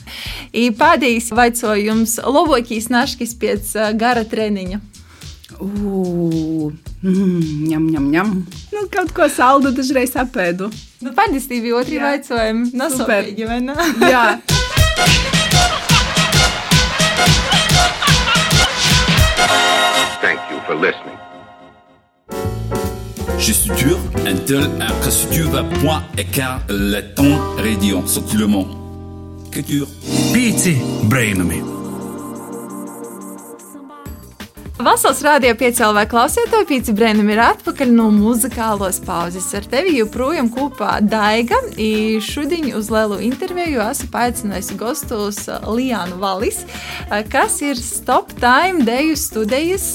[0.55, 4.79] I Pēdējais jautājums, labākais naškis pēc gara treniņa.
[5.63, 8.33] Ugh, mm, ņem, ņem, ņem.
[8.73, 10.69] Nu, kaut ko saldu dažreiz apēdu.
[11.01, 12.13] Nu, Padistīvi otri Jā.
[12.17, 12.67] jautājumi.
[12.67, 12.81] Super.
[12.83, 13.75] Nasopīgi, vai ne?
[14.13, 14.25] Jā.
[20.21, 21.17] Thank you for listening.
[23.39, 28.35] Je suis dur, un tel, après si tu vas point écart le ton radio, sorti
[29.57, 29.87] Culture.
[30.35, 30.75] Pīci
[31.09, 31.63] brainami.
[34.77, 39.47] Vasaras rādījā piecēlā klausītāji, Pīci Brēnam ir atpakaļ no muzikālos pauzes.
[39.57, 41.57] Ar tevi joprojām kopā Daiga.
[41.73, 46.61] I Šodien uz lielu interviju esmu paicinājusi gostos Lijānu Valis,
[47.33, 49.89] kas ir Stop Time deju studijas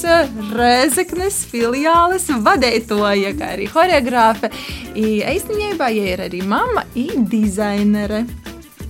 [0.51, 4.51] Rezeknes filiāles vadītoja, kā arī horeogrāfe.
[4.99, 8.25] I Īstenībā, ja ir arī mamma, ir dizainere.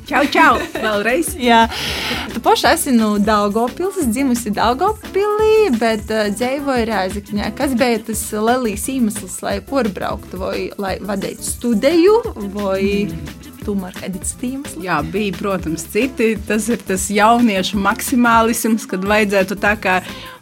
[0.04, 0.58] Čau, čau!
[0.76, 1.30] Vēlreiz!
[1.50, 1.62] Jā,
[2.34, 7.54] tu pašai esi no Daugopils, dzimusi Daugopilī, bet uh, dzīvoji Rēzakņā.
[7.56, 12.18] Kas bija tas lielais iemesls, lai porbrauktu, vai lai vadītu studiju,
[12.58, 14.84] vai tomēr kādi citi iemesli?
[14.88, 16.34] Jā, bija, protams, citi.
[16.48, 19.96] Tas ir tas jauniešu maksimālisms, kad vajadzētu tā kā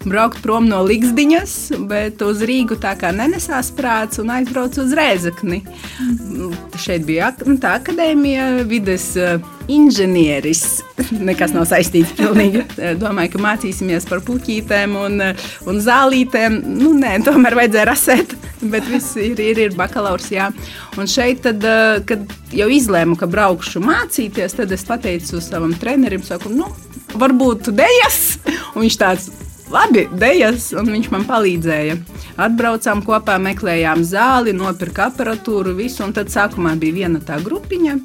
[0.05, 1.55] braukt prom no Ligzdiņas,
[1.89, 5.61] bet uz Rīgu tā kā nenesās prāts un aizbraucu uz Rēzakni.
[6.01, 6.55] Mm.
[6.81, 10.81] Šeit bija nu, tā akadēmija, vides uh, inženieris.
[11.27, 12.63] Nekas nav saistīts pilnīgi.
[12.77, 16.61] Eh, Domāju, ka mācīsimies par puķītēm un, eh, un zālītēm.
[16.79, 18.35] Nu, nē, tomēr vajadzēja rasēt,
[18.73, 20.29] bet viss ir, ir, ir bakalaurs.
[20.33, 20.49] Jā.
[20.97, 26.23] Un šeit, tad, eh, kad jau izlēmu, ka braukšu mācīties, tad es pateicu savam trenerim,
[26.25, 26.69] saku, nu,
[27.13, 28.37] varbūt dejas.
[28.75, 29.31] Un viņš tāds,
[29.73, 31.97] labi, dejas, un viņš man palīdzēja.
[32.41, 37.97] Atbraucām kopā, meklējām zāli, nopirka aparatūru, visu, un tad sākumā bija viena tā grupiņa.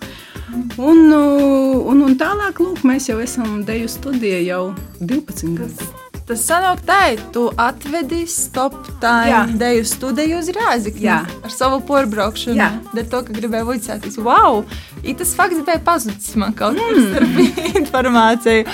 [0.79, 4.64] Un, un, un tālāk, lūk, mēs jau esam deju studijā jau
[5.02, 5.94] 12 gadus.
[6.26, 11.20] Tas sanāk tā, tu atvedi stop time deju studiju uz Rāzikni Jā.
[11.46, 12.59] ar savu porbraukšanu.
[12.59, 12.70] Jā.
[12.90, 14.64] Dēļ to, ka gribēju vicēties, wow!
[15.07, 17.38] I tas fakts bija pazudis man kaut kur starp
[17.79, 18.66] informāciju.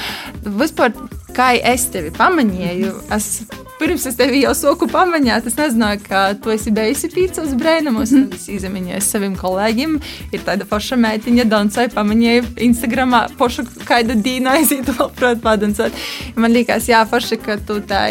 [0.63, 0.97] Vispār,
[1.37, 3.29] kā es tevi pamanīju, es
[3.83, 8.13] pirms es tevi jau soku pamanīju, es nezināju, ka tu esi bijusi pīcos brēnamos.
[8.15, 9.97] Tad es izmanīju saviem kolēģiem.
[10.33, 16.03] Ir tāda paša meitiņa, Donsai, pamanīju Instagramā, pošu kādu dīnu aizītu vēl prot padancot.
[16.39, 18.05] Man liekas, jā, paša, ka tu tā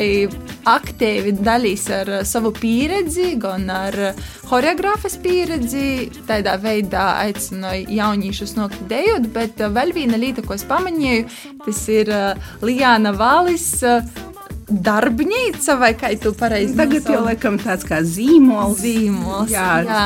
[0.67, 6.11] aktīvi dalīs ar uh, savu pieredzi, gan ar uh, choreogrāfas pieredzi.
[6.27, 11.29] Tādā veidā aicināju jauniešus nokļūt dejot, bet uh, vēl viena lieta, ko es pamanīju,
[11.65, 12.11] tas ir
[12.65, 13.71] Lijāna Valis.
[14.71, 18.79] Darbnīca vai kā tu pareizi Tagad jau laikam tāds kā zīmols.
[18.81, 20.05] Zīmols, Jā, jā.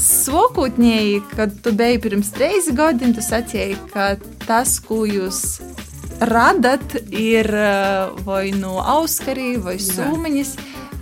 [0.00, 4.14] Svokūtņēji, kad tu biji pirms trīs gadiem, tu sacīji, ka
[4.46, 5.60] tas, ko jūs
[6.20, 10.54] radat, ir uh, vai no auskarī, vai sūmiņas,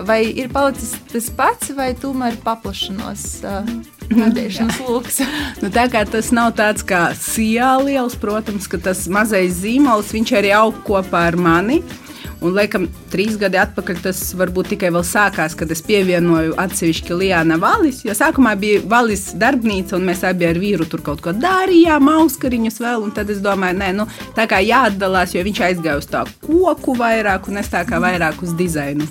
[0.08, 3.28] vai ir palicis tas pats, vai tomēr paplašanos.
[3.42, 5.21] Uh, Radīšanas lokus.
[5.61, 10.37] Nu, tā kā tas nav tāds kā sijā liels, protams, ka tas mazais zīmols, viņš
[10.40, 11.83] arī aug kopā ar mani.
[12.38, 17.57] Un, laikam, trīs gadi atpakaļ tas varbūt tikai vēl sākās, kad es pievienoju atsevišķi Lijāna
[17.59, 18.05] Valis.
[18.07, 22.79] Jo sākumā bija Valis darbnīca, un mēs abi ar vīru tur kaut ko darījām, auskariņus
[22.85, 23.09] vēl.
[23.09, 24.07] Un tad es domāju, nē, nu,
[24.38, 28.38] tā kā jāatdalās, jo viņš aizgāja uz tā koku vairāk, un es tā kā vairāk
[28.47, 29.11] uz dizainu.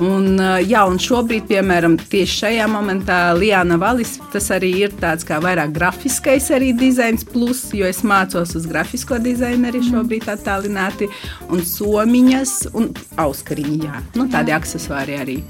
[0.00, 5.36] Un, jā, un šobrīd, piemēram, tieši šajā momentā Lijāna Valis, tas arī ir tāds kā
[5.42, 11.10] vairāk grafiskais arī dizains, plus, jo es mācos uz grafisko dizaineri šobrīd attālināti,
[11.52, 15.42] un somiņas un auskariņi, jā, nu, tādi aksesuāri arī.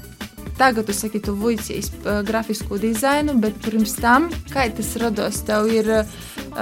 [0.57, 1.89] Tagad tu saki, tu vuicīs
[2.27, 6.11] grafisku dizainu, bet pirms tam, kā tas rados, tev ir uh,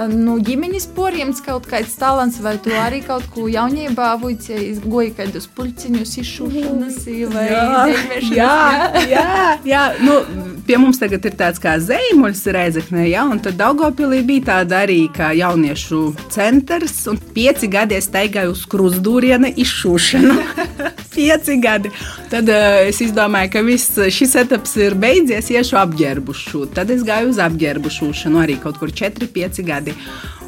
[0.08, 5.48] nu, ģimenes porījums kaut kāds talants, vai tu arī kaut ko jaunībā vuicīs, goji kādus
[5.56, 6.98] pulciņus izšūšanas
[7.32, 8.32] vai dzīvēšanas?
[8.32, 8.56] jā,
[9.10, 9.28] jā,
[9.68, 9.84] jā.
[10.02, 10.18] Nu,
[10.66, 15.04] pie mums tagad ir tāds kā zīmols reizeknē, ja, un tad Daugopilī bija tāda arī
[15.12, 16.02] kā jauniešu
[16.32, 20.38] centrs, un pieci gadi es staigāju uz krustdūriena izšūšanu.
[21.14, 21.90] pieci gadi.
[22.32, 23.81] Tad uh, es izdomāju, ka viss
[24.12, 26.76] šis etaps ir beidzies, iešu apģērbu šūt.
[26.78, 29.96] Tad es gāju uz apģērbu šūšanu arī kaut kur 4, 5 gadi.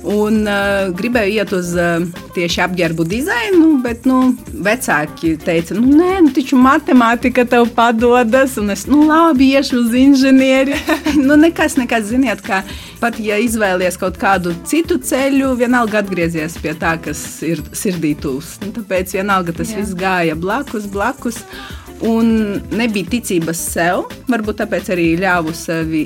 [0.04, 2.02] Un uh, gribēju iet uz uh,
[2.36, 4.34] tieši apģērbu dizainu, bet nu,
[4.66, 9.96] vecāki teica, nu, nē, nu, taču matemātika tev padodas, un es, nu, labi, iešu uz
[9.96, 10.76] inženieri.
[11.26, 12.60] nu, nekas, nekas, ziniet, kā
[13.00, 18.58] pat ja izvēlies kaut kādu citu ceļu, vienalga atgriezies pie tā, kas ir sirdī tūs.
[18.60, 19.80] Nu, tāpēc vienalga tas Jā.
[19.80, 21.40] viss gāja blakus, blakus.
[22.04, 26.04] Un nebija ticības sev, varbūt tāpēc arī ļāvu sevi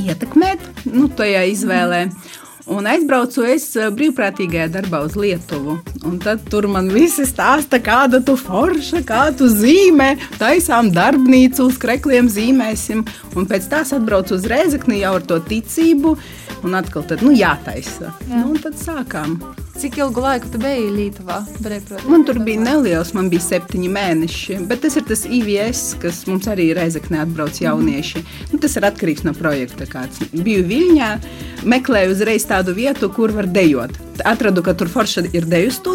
[0.00, 2.02] ietekmēt nu, tajā izvēlē.
[2.72, 5.78] Un aizbraucu es eh, brīvprātīgajā darbā uz Lietuvu.
[6.06, 11.78] Un tad tur man visi stāsta, kāda tu forša, kā tu zīmē, taisām darbnīcu, uz
[11.82, 13.02] krekliem zīmēsim.
[13.34, 16.14] Un pēc tās atbraucu uz Rēzekni jau ar to ticību,
[16.62, 18.12] un atkal tad, nu, jātaisa.
[18.28, 18.36] Jā.
[18.36, 19.40] Nu, un tad sākām.
[19.78, 21.36] Cik ilgu laiku tu biji Lietuvā?
[22.10, 24.56] Man tur bija neliels, man bija septiņi mēneši.
[24.66, 28.24] Bet tas ir tas IVS, kas mums arī reizekne atbrauc jaunieši.
[28.24, 28.48] Mm.
[28.50, 29.86] Nu, tas ir atkarīgs no projekta.
[29.86, 30.18] Kāds.
[30.34, 31.12] Biju Viļņā,
[31.70, 33.94] meklēju uzreiz tādu vietu, kur var dejot.
[34.26, 35.87] Atradu, ka tur forša ir deju studija,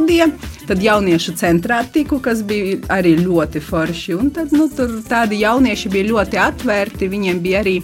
[0.67, 4.15] tad jauniešu centrā tiku, kas bija arī ļoti forši.
[4.15, 7.77] Un tad nu, tur tādi jaunieši bija ļoti atvērti, viņiem bija arī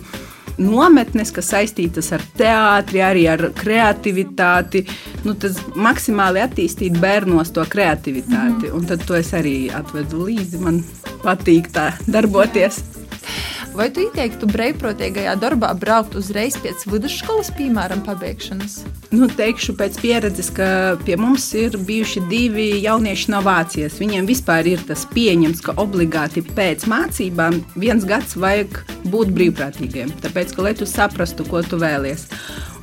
[0.60, 4.84] nometnes, kas saistītas ar teātri, arī ar kreativitāti.
[5.26, 8.67] Nu, tas maksimāli attīstīt bērnos to kreativitāti.
[8.67, 8.76] Mm -hmm.
[8.76, 10.60] Un tad to es arī atvedu līdzi.
[10.60, 10.84] Man
[11.24, 12.84] patīk tā darboties.
[13.80, 18.74] Vai tu ieteiktu brīvprātīgajā darbā braukt uzreiz pēc vidusskolas, piemēram, pabeigšanas?
[19.15, 23.96] Nu, teikšu pēc pieredzes, ka pie mums ir bijuši divi jaunieši no Vācijas.
[24.02, 28.82] Viņiem vispār ir tas pieņemts, ka obligāti pēc mācībām viens gads vajag
[29.13, 30.12] būt brīvprātīgiem.
[30.28, 32.28] Tāpēc, ka, lai tu saprastu, ko tu vēlies.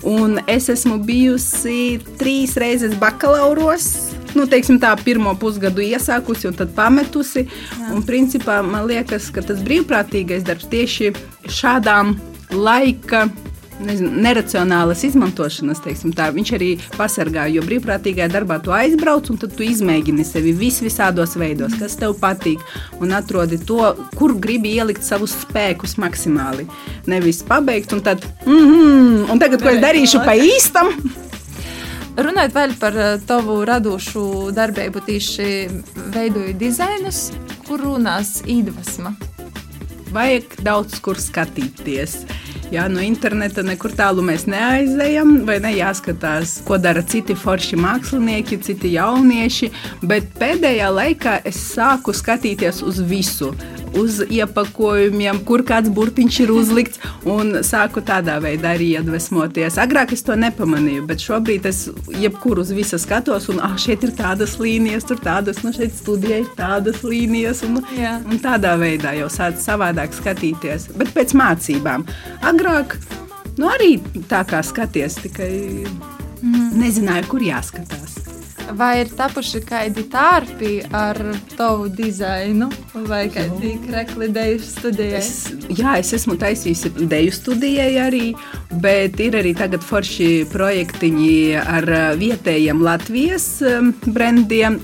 [0.08, 6.74] Un es esmu bijusi trīs reizes bakalauros, nu, teiksim, tā pirmo pusgadu iesākusi un tad
[6.76, 7.46] pametusi.
[7.46, 7.90] Jā.
[7.94, 11.12] Un, principā, man liekas, ka tas brīvprātīgais darbs tieši
[11.48, 12.16] šādām
[12.54, 13.26] laika
[13.80, 17.46] nezinu, neracionālas izmantošanas, teiksim, tā, viņš arī pasargā.
[17.52, 22.62] Jo brīvprātīgajā darbā tu aizbrauc un tu izmēģini sevi vis visādos veidos, kas tev patīk,
[23.00, 23.82] un atrodi to,
[24.16, 26.66] kur gribi ielikt savus spēkus maksimāli.
[27.10, 30.92] Nevis pabeigt un tad, mm -hmm, un tagad, ko es darīšu pa īstam.
[32.16, 35.48] Runājot vēl par eh, tavu radošu darbību, tieši
[36.14, 37.28] veidoju dizainus,
[37.66, 39.12] kur runās iedvesma.
[40.16, 42.22] Vajag daudz kur skatīties.
[42.72, 48.58] Jā, no interneta nekur tālu mēs neaizejam, vai ne jāskatās, ko dara citi forši mākslinieki,
[48.64, 49.70] citi jaunieši.
[50.02, 53.52] Bet pēdējā laikā es sāku skatīties uz visu
[54.00, 59.78] uz iepakojumiem, kur kāds burtiņš ir uzlikts, un sāku tādā veidā arī iedvesmoties.
[59.82, 61.86] Agrāk es to nepamanīju, bet šobrīd es
[62.20, 66.42] jebkuru uz visu skatos, un ah, šeit ir tādas līnijas, tur tādas, nu šeit studijā
[66.44, 68.18] ir tādas līnijas, un, Jā.
[68.24, 70.90] un tādā veidā jau sāc savādāk skatīties.
[70.96, 72.06] Bet pēc mācībām.
[72.46, 72.98] Agrāk
[73.56, 73.96] nu, arī
[74.30, 75.52] tā kā skaties, tikai
[75.86, 76.70] mm.
[76.80, 78.25] nezināju, kur jāskatās.
[78.74, 81.18] Vai ir tapuši kādi tārpi ar
[81.54, 82.66] tavu dizainu,
[83.06, 85.20] vai kādi krekli deju studijai?
[85.20, 88.24] Es, jā, es esmu taisījusi deju studijai arī,
[88.82, 94.80] bet ir arī tagad forši projektiņi ar vietējiem Latvijas um, brendiem.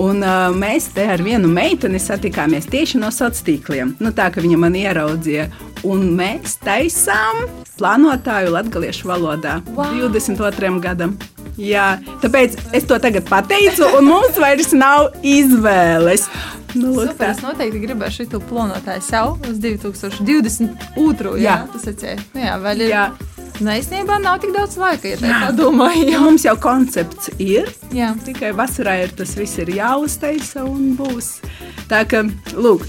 [0.00, 3.96] Un, uh, mēs te ar vienu meiteni satikāmies tieši no sociāliem tīkliem.
[4.02, 5.48] Nu, tā kā viņa man ieraudzīja,
[5.88, 7.44] un mēs taisām
[7.80, 9.92] plānotāju latviešu valodā wow.
[9.96, 10.72] 22.
[10.84, 11.16] gadam.
[11.60, 16.26] Jā, tāpēc es to tagad pateicu, un mums vairs nav izvēles.
[16.70, 21.34] Nu, lūk, Super, es noteikti gribēju šo plānotāju sev uz 2022.
[21.42, 22.22] Jā, jā tas ir.
[22.36, 22.94] Nu, jā, vēl ir.
[22.94, 23.04] Jā.
[23.60, 26.06] Nu, īstenībā nav tik daudz laika, ja tā domāju.
[26.08, 27.68] Ja mums jau koncepts ir.
[27.92, 28.14] Jā.
[28.24, 31.28] Tikai vasarā ir tas viss ir jāuztaisa un būs.
[31.90, 32.22] Tā kā,
[32.56, 32.86] lūk,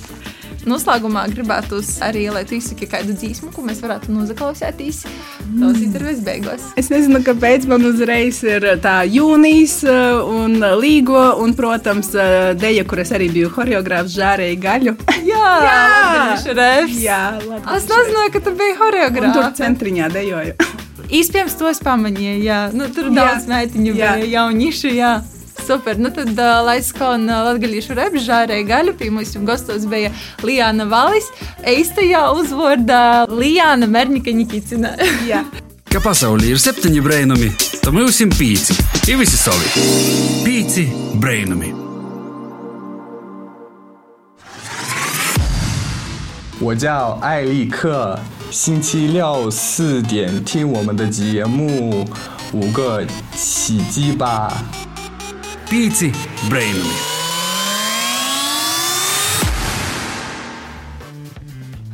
[0.70, 5.84] Noslēgumā gribētu arī, lai tu izsaki kādu dziesmu, ko mēs varētu noklausīties tavas mm.
[5.88, 6.68] intervijas beigās.
[6.80, 12.86] Es nezinu, kāpēc man uzreiz ir tā jūnijas uh, un līgo, un, protams, uh, deja,
[12.86, 14.96] kur es arī biju horeogrāfs Žārēji Gaļu.
[15.32, 15.82] Jā, jā,
[17.00, 17.20] jā
[17.78, 19.36] es nezināju, ka tu biji horeogrāfs.
[19.38, 20.56] Tur centriņā dejoju.
[21.12, 22.40] Iespējams, to es pamanīju.
[22.46, 22.62] Jā.
[22.76, 24.96] Nu, tur daudz meitiņu bija jauniši.
[25.61, 25.65] Jā.
[25.67, 30.13] Super, nu tad uh, lai skan uh, latgalīšu reps, žārēja gaļa, pie mums gastos bija
[30.47, 31.27] Lijāna Valis,
[31.67, 34.93] eistajā uzvordā Lijāna Merņika Nikicina.
[35.27, 35.43] Jā.
[35.91, 37.51] Ka pasaulī ir septiņi brainami,
[37.83, 38.79] tad mums ir pīci,
[39.11, 39.67] ir visi savi.
[40.47, 40.87] Pīci
[41.19, 41.75] brainami.
[46.59, 48.19] 我叫艾利克，
[48.53, 52.07] 星期六四点听我们的节目，
[52.53, 54.53] 五个起鸡吧。
[55.72, 56.10] Pīci
[56.50, 56.98] brainami.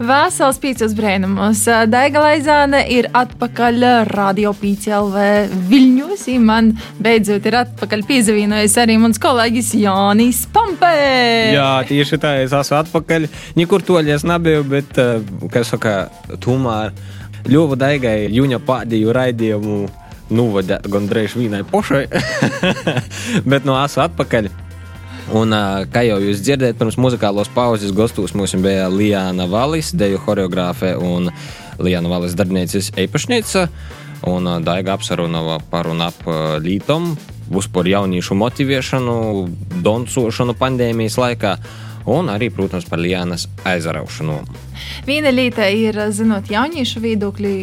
[0.01, 1.61] Vēsels pīcis brēnumos.
[1.85, 5.27] Daiga Laizāne ir atpakaļ Radio PCLV
[5.69, 6.25] Viļņos.
[6.41, 6.71] Man
[7.05, 10.95] beidzot ir atpakaļ piesavienojies arī mans kolēģis Jānis Pampē.
[11.53, 13.29] Jā, tieši tā, es esmu atpakaļ.
[13.61, 14.97] Nekur toļies nebiju, bet,
[15.53, 15.95] kas saka,
[16.41, 16.97] tomēr
[17.45, 19.79] ļuva Daigai jūņa pādīju raidījumu
[20.33, 22.05] novadīt gandrīz vienai pošai,
[23.51, 24.49] bet no asu atpakaļ.
[25.35, 25.51] Un,
[25.91, 31.27] kā jau jūs dzirdējāt, pirms muzikālos pauzes gastos mums bija Lijana Valis, deju choreogrāfe un
[31.83, 33.65] Lijana Valis darbnīcas īpašniece.
[34.27, 36.23] Un Daiga apsarunava par un ap
[36.63, 37.11] lītom,
[37.53, 39.17] uzpār jauniešu motivēšanu,
[39.83, 41.57] doncošanu pandēmijas laikā
[42.07, 44.39] un arī, protams, par Lianas aizraušanu.
[45.07, 47.53] Viena lieta ir, zinot jauniešu viedokļi,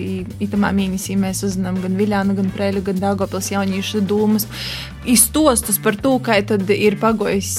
[0.44, 4.46] itamā mēnesī mēs uzzinām gan Viljānu, gan Prēļu, gan Dāngopils jauniešu dūmus,
[5.08, 7.50] izstostus par to, kā tad ir pagojis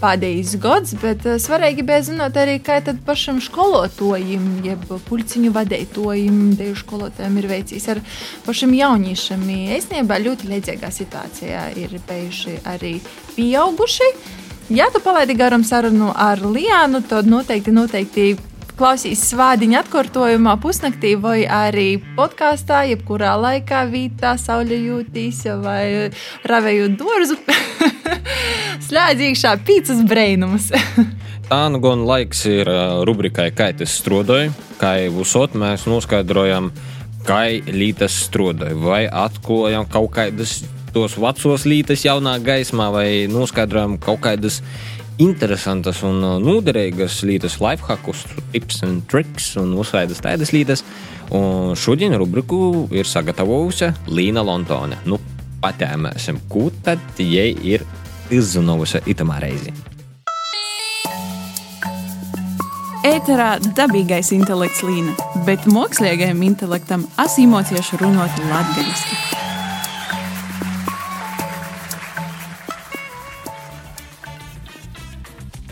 [0.00, 6.78] pēdējais gads, bet svarīgi bija zinot arī, kā tad pašam skolotājiem, jeb pulciņu vadītājiem, deju
[6.82, 8.02] skolotājiem ir veicis ar
[8.46, 9.46] pašam jauniešiem.
[9.78, 12.98] Īstenībā ļoti līdzīgā situācijā ir bijuši arī
[13.36, 14.12] pieauguši.
[14.68, 18.24] Ja tu palaidi garām sarunu ar Liānu, tad noteikti, noteikti
[18.76, 21.86] klausīs svādiņa atkārtojumā pusnaktī vai arī
[22.18, 26.12] podkāstā, jebkurā laikā, vītā, sauļojotīs vai
[26.52, 27.38] ravējot dārzu.
[28.90, 30.68] Slēdz iekšā pīcis brainumus.
[31.48, 32.68] Tā nu gan laiks ir
[33.08, 34.52] rubrikai, kā tas strādāja.
[34.76, 36.74] Kā jau uzsot, mēs noskaidrojam,
[37.24, 40.60] kā lītas strādāja, vai atklājam kaut kādas
[40.98, 44.58] tos vecos lītas jaunā gaismā, vai noskaidrojam kaut kādas
[45.22, 50.82] interesantas un uh, noderīgas lietas, lifehackus, tips un triks un uzsvaidas tādas lietas.
[51.34, 54.98] Un šodien rubriku ir sagatavojusi Līna Lontone.
[55.06, 55.20] Nu,
[55.62, 57.84] patēmēsim, ko tad jai ir
[58.34, 59.74] izzinovusi itamā reizi.
[63.06, 65.14] Ēterā dabīgais intelekts līna,
[65.46, 69.46] bet mākslīgajam intelektam asimocieši runāt latgaļiski.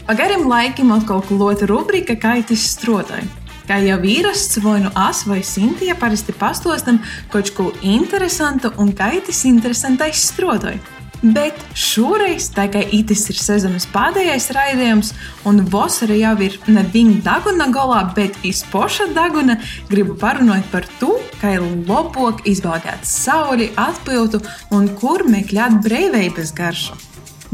[0.07, 3.25] Pagarim laikam atkal klota rubrika Kaitis strotai.
[3.67, 7.01] Kā jau īrasts, vai nu as vai Sintīja parasti pastostam
[7.33, 10.77] kaut ko interesantu un kaitis interesantais strotai.
[11.25, 15.11] Bet šoreiz, tā kā itis ir sezonas pēdējais raidījums,
[15.43, 19.59] un vasara jau ir ne viņa daguna galā, bet izpoša daguna,
[19.91, 27.06] gribu parunāt par to, kā labāk izbaudīt sauli, atpūtu un kur meklēt brīvības garšu.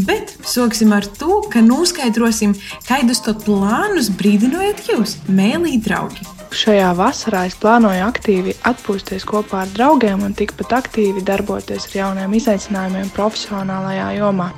[0.06, 2.54] Bet sāksim ar to, ka noskaidrosim,
[2.88, 6.24] kādus to plānus brīdinojat jūs, mēlī draugi.
[6.52, 12.34] Šajā vasarā es plānoju aktīvi atpūsties kopā ar draugiem un tikpat aktīvi darboties ar jauniem
[12.36, 14.50] izaicinājumiem profesionālajā jomā.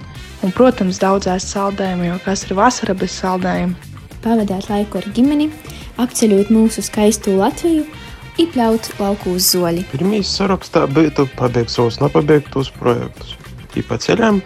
[0.43, 3.93] Un, protams, daudz ēst saldējumu, jo kas ir vasara bez saldējuma?
[4.25, 5.51] Pavadīt laiku ar ģimeni,
[6.03, 7.87] apceļot mūsu skaisto Latviju,
[8.43, 9.85] Ipļaut lauku uz zoļi.
[9.93, 13.37] Pirmīs sarakstā būtu pabeigt savus nepabeigtos projektus.
[13.79, 14.41] I pa ceļam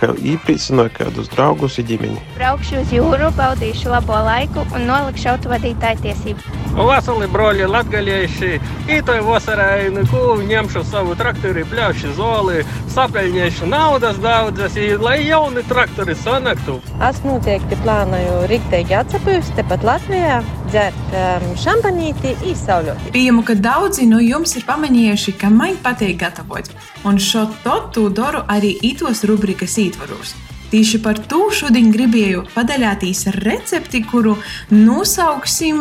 [0.00, 2.20] kā īprīcināju kādus draugus un ģimeni.
[2.36, 6.54] Braukšu uz jūru, baudīšu labo laiku un nolikšu autovadītāju tiesību.
[6.76, 8.50] Vasarī broļi latgalieši,
[8.98, 16.78] ītoj vasarai neku ņemšu savu traktori, pļaušu zoli, sapeļņiešu naudas daudzas, lai jauni traktori sanaktu.
[17.08, 20.42] Es noteikti plānoju riktīgi atsapūst tepat Latvijā,
[20.76, 23.08] dzert um, šampanīti, izsauļot.
[23.14, 26.68] Pieņemu, ka daudzi no jums ir pamanījuši, ka man patīk gatavot.
[27.08, 30.34] Un šo to daru arī itos rubrikas ietvaros.
[30.68, 34.34] Tieši par to šodien gribēju padalīties ar recepti, kuru
[34.74, 35.80] nosauksim,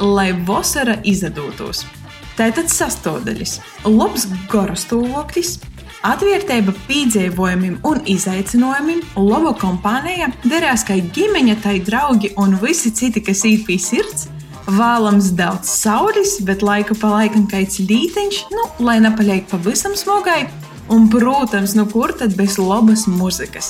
[0.00, 1.84] lai vasara izdotos.
[2.38, 3.58] Tātad sastāvdaļas-
[4.00, 5.58] labs garastāvoklis,
[6.06, 13.44] atvērtība piedzīvojumiem un izaicinājumiem, laba kompānija, derās kā ģimene, tai draugi un visi citi, kas
[13.48, 14.28] ir pie sirds.
[14.70, 20.44] Vēlams daudz saules, bet laika pa laikam kaits līteņš, nu, lai nepaliek pavisam smogai,
[20.90, 23.68] Un, protams, nu kur tad bez labas muzikas?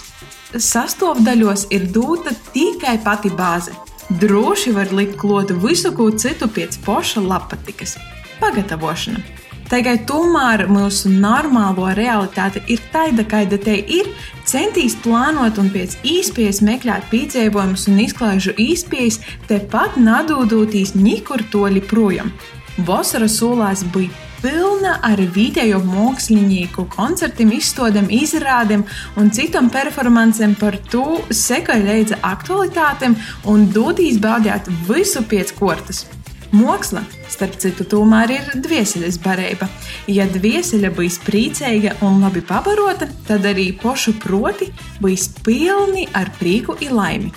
[0.57, 3.75] Sastāvdaļos ir dota tikai pati bāze.
[4.23, 7.99] Droši var likt klāt visu ko citu pēc poša lapatikas.
[8.41, 9.40] Pagatavošana.
[9.71, 14.09] Tikai tomēr mūsu normālo realitāte ir tāda, kāda te ir.
[14.51, 22.35] Centīs plānot un pēc īspējas meklēt piedzīvojumus un izklaižu īspējas, tepat nadūdotīs nikur toļi projām.
[22.83, 24.11] Vasara solās bija
[24.43, 28.83] pilna ar vietējo mākslinieku koncertiem, izstādēm, izrādēm
[29.23, 33.15] un citām performancēm par to sekoja līdzi aktualitātēm
[33.53, 36.09] un dodīs baudīt visu pēc kortas.
[36.51, 39.69] Māksla, starp citu, tomēr ir dvieseļas barība.
[40.11, 46.75] Ja dvieseļa būs priecīga un labi pabarota, tad arī pošu proti būs pilni ar prieku
[46.75, 47.31] un laimi.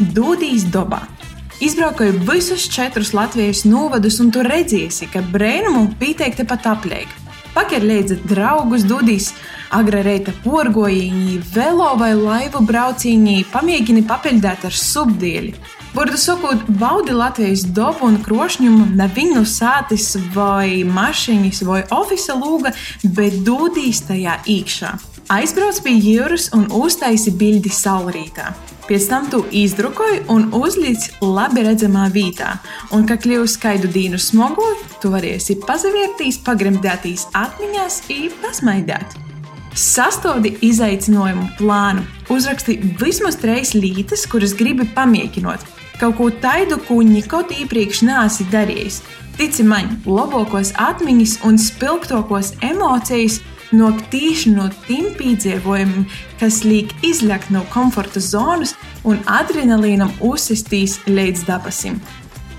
[0.00, 1.02] Dodīs dabā!
[1.60, 7.10] Izbraukoju visus četrus Latvijas novadus, un tur redzēsi, ka brēnumu pieteikti tepat apliek.
[7.52, 9.34] Pakar līdzi draugus, dudīs,
[9.74, 15.54] agra reita porgojiņī, velo vai laivu brauciņī, pamēģini papildīt ar subdīli.
[15.94, 22.74] Burdu sakot, baudi Latvijas dobu un krošņumu, ne viņu sātis vai mašīnas vai oficiāla lūga,
[23.16, 24.92] bet dūdīs tajā iekšā.
[25.30, 28.52] Aizbrauc pie jūras un uztaisi bildi saulrītā.
[28.90, 32.56] Pēc tam tu izdrukoji un uzlici labi redzamā vietā,
[32.90, 34.66] un, kad kļūsi skaidu dīnu smogu,
[35.02, 39.29] tu varēsi pazavērtīs, pagremdētīs atmiņās, īpaši pasmaidēt.
[39.70, 42.02] Sastodi izaicinājumu plānu,
[42.32, 45.62] uzraksti vismaz trīs lītas, kuras gribi pamēģināt.
[46.00, 48.98] Kaut ko tādu, ko nekad iepriekš neesi darījis.
[49.38, 53.38] Tici man, labākos atmiņas un spilgtākos emocijas
[53.70, 56.08] nāk tieši no tiem piedzīvojumiem,
[56.40, 58.74] kas liek izlekt no komforta zonas
[59.06, 62.00] un adrenalīnam uzsistīs līdz dabasim.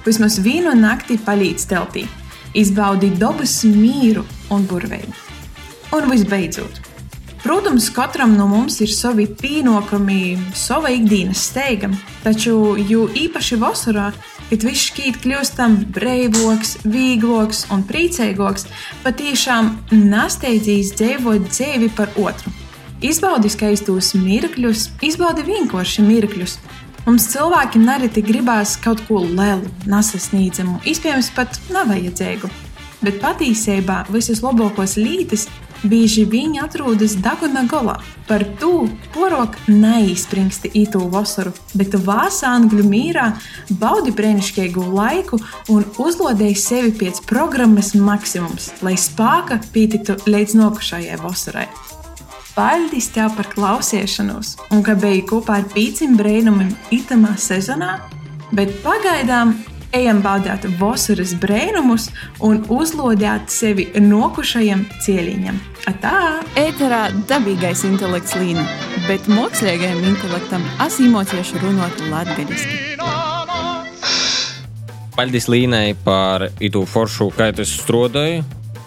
[0.05, 2.05] Vismaz vienu nakti palīdz teltī,
[2.55, 5.11] izbaudīt dabas mīru un burvību.
[5.91, 6.79] Un visbeidzot,
[7.41, 11.89] Protams, katram no mums ir savi pienākumi, sava ikdienas steiga,
[12.21, 14.11] taču jo īpaši vasarā,
[14.51, 18.67] kad viss šķiet kļūstam brīvāks, vieglāks un priecīgāks,
[19.01, 22.53] patiešām nesteidzīs dzīvot dzīvi par otru.
[23.01, 26.59] Izbaudi skaistos mirkļus, izbaudi vienkārši mirkļus.
[27.07, 32.53] Mums cilvēkiem nereti gribās kaut ko lielu, nesasniedzamu, iespējams, pat nevajadzīgu.
[33.01, 35.47] Bet patiesībā visas labākās lietas
[35.83, 37.97] bieži vien atrodas Daguna galā.
[38.27, 43.31] Par to porok neizspringsti īto vasaru, bet vāsā angļu mīrā
[43.81, 45.39] baudi brēnišķīgu laiku
[45.73, 51.67] un uzlodēji sevi pēc programmas maksimums, lai spēka pietiktu līdz nākošajai vasarai.
[52.51, 57.93] Paldies tev par klausīšanos, un ka biji kopā ar pīcim brēnumiem itamā sezonā,
[58.51, 59.55] bet pagaidām
[59.95, 62.09] ejam baudīt vasaras brēnumus
[62.43, 65.59] un uzlodēt sevi nokušajam cieliņam.
[66.01, 66.15] Tā!
[66.59, 68.67] Ēterā dabīgais intelekts līnija,
[69.07, 72.79] bet mākslīgajam intelektam asimotieši runāt latgadiski.
[75.15, 78.45] Paldies Līnai par itu foršu, kā es strādāju.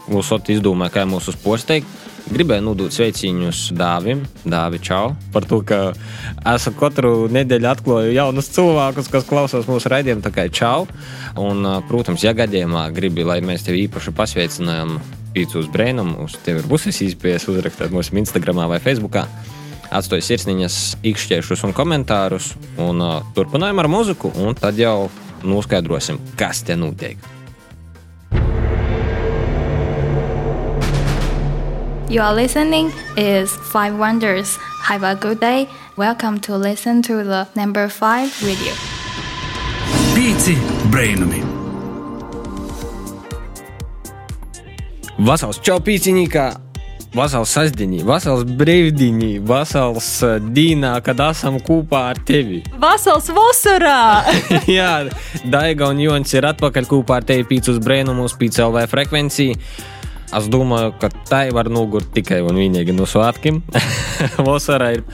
[0.09, 1.89] Lūsot izdomāju, kā mūsu posteikt.
[2.25, 5.93] Gribēju nodot sveicienus Dāvim, Dāvi Čau, par to, ka
[6.55, 10.87] esmu katru nedēļu atklāju jaunus cilvēkus, kas klausās mūsu raidījumā, tā kā Čau.
[11.41, 11.61] Un,
[11.91, 14.97] protams, ja gadījumā gribi, lai mēs tevi īpaši pasveicinām
[15.37, 19.21] pīcis brēnumus, tev ir būs iespējas uzrakstīt mūsu Instagram vai Facebook.
[19.95, 25.11] Atstāj sirsniņas, īkšķiešus un komentārus, un uh, turpinājām ar muziku, un tad jau
[25.45, 27.21] noskaidrosim, kas te notiek.
[32.15, 34.55] You are listening is Five Wonders.
[34.87, 35.67] Have a good day.
[35.97, 38.71] Welcome to listen to the number five radio.
[40.15, 40.55] Pīci
[40.95, 41.41] brainami!
[45.19, 46.45] Vasals čau pīciņīkā!
[47.19, 52.61] Vasals sasdiņī, vasals brīvdiņī, vasals uh, dīnā, kad esam kopā ar tevi.
[52.85, 54.23] Vasals vasarā!
[54.79, 55.09] Jā,
[55.51, 59.59] Daiga un Jons ir atpakaļ kopā ar tevi pīcis brēnumus, pīcis LV frekvencija.
[60.35, 63.61] Es domāju, ka tai var nogurt tikai un vienīgi no svētkiem.
[64.49, 65.05] Vasarā ir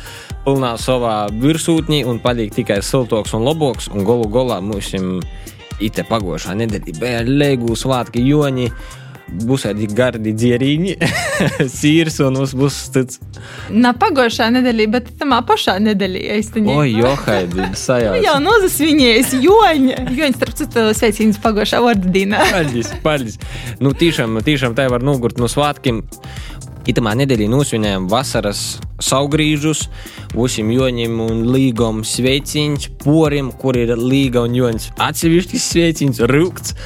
[0.47, 3.91] pilnā savā virsūtnī un paliek tikai siltoks un labāks.
[3.93, 8.71] Un galu galā mums ir pagošā nedēļa, bija lēgu svētki, joņi.
[9.31, 10.97] Būs arī gardi dzērīņi,
[11.79, 13.21] sīrs un mums būs tāds.
[13.71, 16.75] Nav pagošā nedēļa, bet tamā pašā nedēļā īstenībā.
[16.75, 18.17] O, johaidi, sajauc.
[18.21, 20.01] Nu, jau nozasvinies, joņa.
[20.17, 22.43] Joņa, starp citu, sveicīnas pagošā vārdu dīnā.
[22.51, 23.39] Paldies, paldies.
[23.81, 26.03] Nu, tiešām, tiešām tā var nogurt no svētkiem.
[26.89, 29.87] Itamā nedēļā nosvinējām vasaras saugrīžus,
[30.39, 36.77] Usim Joņiem un Līgam sveiciens, porim, kur ir Līga un Joņs atsevišķis sveiciens, rūkts.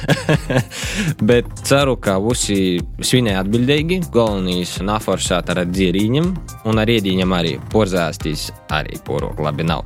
[1.29, 6.31] Bet ceru, ka visi svinēja atbildīgi, galvenais naforsēt ar dzierīņiem
[6.65, 9.85] un ar iedīņiem arī porzāstīs arī porok labi nav.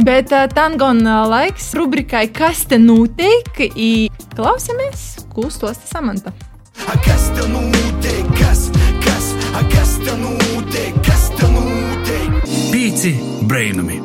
[0.00, 3.52] Bet uh, tangon uh, laiks rubrikai Kas te notiek?
[3.76, 6.32] I klausamies, ko stosta Samanta.
[7.04, 8.24] Kas te notiek?
[8.40, 8.79] Kas, kas, kas
[10.04, 10.96] te notiek?
[11.04, 12.48] Kas te notiek?
[12.72, 13.12] Pīci
[13.48, 14.00] brainami!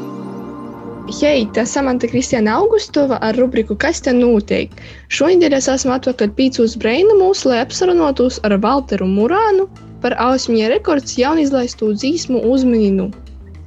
[1.15, 4.71] Hei, tā Samanta Kristiāna Augustova ar rubriku Kas te notiek?
[5.13, 9.69] Šonadēļ es esmu atpakaļ pīcūs brainumus, lai apsarunotos ar Valteru Murānu
[10.03, 13.11] par Ausmija rekords jaunizlaistu dzīsmu uzmininu.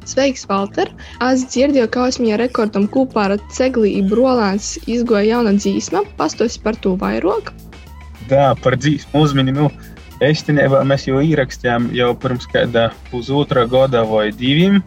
[0.08, 0.90] Sveiks, Valter!
[1.24, 6.04] Es dzirdēju, ka Ausmija rekordam kopā ar Cegli un Brolāns izgoja jauna dzīsma.
[6.20, 7.52] Pastosi par to vairāk.
[8.28, 9.54] Tā par dzīsmu uzmini.
[9.56, 9.70] Nu,
[10.24, 14.80] Īstenībā mēs jau ierakstījām jau pirms kāda pusotra gada vai diviem.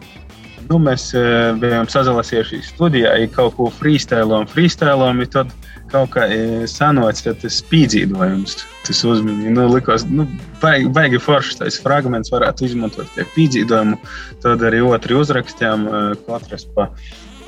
[0.68, 5.50] Nu, mēs uh, bijām sazalasījuši studijā, ja kaut ko freestēlojam, freestēlojam, tad
[5.90, 9.50] kaut kā uh, sanāca tas spīdzīdojums, tas uzmini.
[9.56, 10.28] Nu, likās, nu,
[10.62, 13.98] baigi, baigi foršs tas fragments varētu izmantot kā pīdzīdojumu.
[14.44, 16.90] Tad arī otru uzrakstījām, uh, katrs pa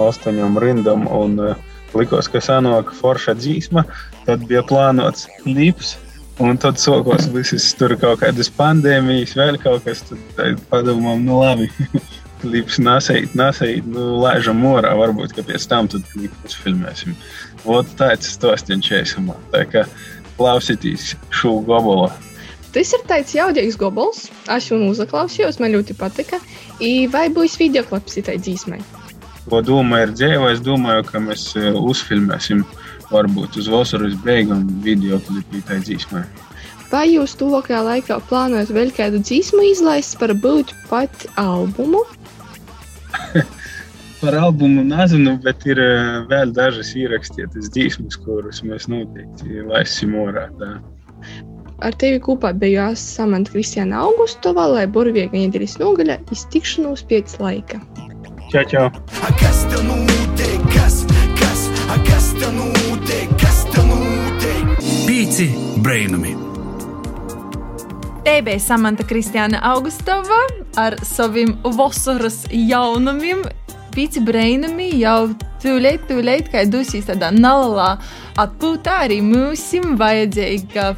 [0.03, 1.07] astoņām rindām.
[1.13, 1.39] Un,
[1.95, 3.85] likās, ka sanāk forša dzīsma,
[4.25, 5.95] tad bija plānots klips.
[6.43, 11.71] Un tad sākās visas tur kaut kādas pandēmijas, vēl kaut kas tāds- padomām, nu labi.
[12.45, 17.15] Klips nesait, nesait, nu laižam morā, varbūt, ka pēc tam tad klipus filmēsim.
[17.65, 19.15] Vot tāds stāstījums šeit.
[19.55, 19.87] Tā kā
[20.37, 22.11] klausieties šo gabalu.
[22.75, 24.27] Tas ir tāds jaudīgs gobals.
[24.51, 26.41] Es jau uzaklausījos, man ļoti patika.
[26.83, 28.81] I vai būs video klips tai dzīsmai?
[29.47, 32.65] Ko doma ir dzīva, es domāju, ka mēs e, uzfilmēsim
[33.13, 36.25] varbūt uz vasaras beigām video klipu tai dzīsmai.
[36.93, 42.05] Vai jūs tuvākajā laikā plānojat vēl kādu dzīsmu izlaist, varbūt pat albumu?
[44.21, 45.89] Par albumu nezinu, bet ir e,
[46.31, 50.47] vēl dažas ierakstītas dzīsmas, kuras mēs noteikti laisim orā.
[50.61, 50.71] Tā.
[51.85, 57.83] Ar tevi kopā biju Samanta Kristiāna Augustova, lai burvīga nedēļas nogaļa iztikšanos pēc laika.
[58.53, 58.87] Čau, čau!
[59.43, 60.65] Kas te notiek?
[60.73, 61.03] Kas,
[61.41, 62.84] kas, a, kas te notiek?
[65.35, 65.51] Pīci
[65.83, 66.31] brainami!
[68.23, 70.37] Te bija Samanta Kristiāna Augustova
[70.79, 73.41] ar saviem vasaras jaunumiem.
[73.97, 75.33] Pīci brainami jau
[75.65, 77.97] tūlīt, tūlīt, kā dusīs tādā nalā
[78.39, 80.93] atpūtā, arī mūsim vajadzīga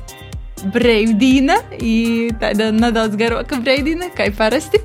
[0.75, 1.97] brīvdīna, i
[2.37, 4.83] tāda nedaudz garāka brīvdīna, kā parasti.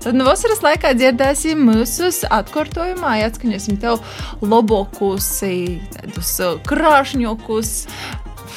[0.00, 4.00] Tad no vasaras laikā dzirdēsim mūsu atkārtojumā, atskaņosim tev
[4.40, 7.74] labākus, i tādus uh, krāšņokus,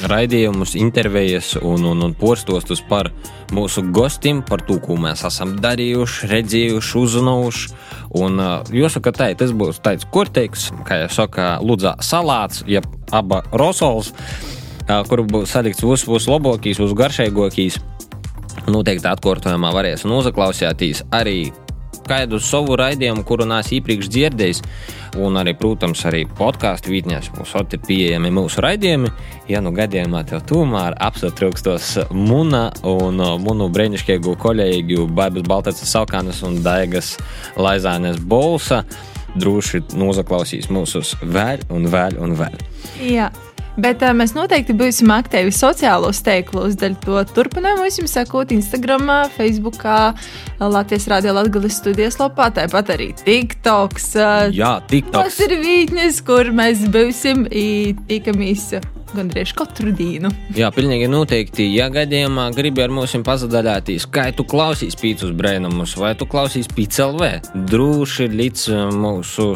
[0.10, 3.12] raidījumus, intervijas un, un, un postostus par
[3.54, 7.72] mūsu gostiem, par to, ko mēs esam darījuši, redzējuši, uzzinājuši.
[8.22, 8.42] Un,
[8.76, 14.12] jāsaka, tā, tas būs tāds kurtīgs, kā jau saka, Lūdzu, salāts, jeb aba rosols,
[15.08, 17.80] kur būs salikts viss, viss labākais, viss garšīgākais.
[18.72, 21.50] Noteikti atkārtojumā varēs noklausīties arī
[22.08, 24.62] kādu savu raidījumu, kuru neesmu iepriekš dzirdējis.
[25.22, 29.12] Un arī, protams, arī podkāstu vītnēs būs ir pieejami mūsu raidījumi.
[29.52, 36.42] Ja nu gadījumā tev tomēr apsatrūkstos Muna un uh, Munu brīnišķīgu kolēģiju Baibas Baltācas Salkānas
[36.48, 37.18] un Daigas
[37.60, 38.86] Laizānes Bolsa,
[39.36, 42.60] droši noklausīs mūsus vēl un vēl un vēl.
[43.04, 43.32] Jā.
[43.80, 46.76] Bet uh, mēs noteikti būsim aktīvi sociālos tīklos.
[46.80, 49.86] Daļai to turpinājumu jums sekot Instagram, Facebook,
[50.60, 54.10] Latvijas Rādio Latvijas studijas lapā, tāpat arī TikToks.
[54.20, 55.24] Uh, Jā, TikToks.
[55.24, 57.48] Tas ir vītnes, kur mēs būsim
[58.10, 58.74] tikamies
[59.16, 60.32] gandrīz katru dienu.
[60.58, 61.68] Jā, pilnīgi noteikti.
[61.76, 67.32] Ja gadījumā gribi ar mums pazudāties, kā tu klausies pīcis brēnumus, vai tu klausies PCLV,
[67.72, 69.50] droši līdz mūsu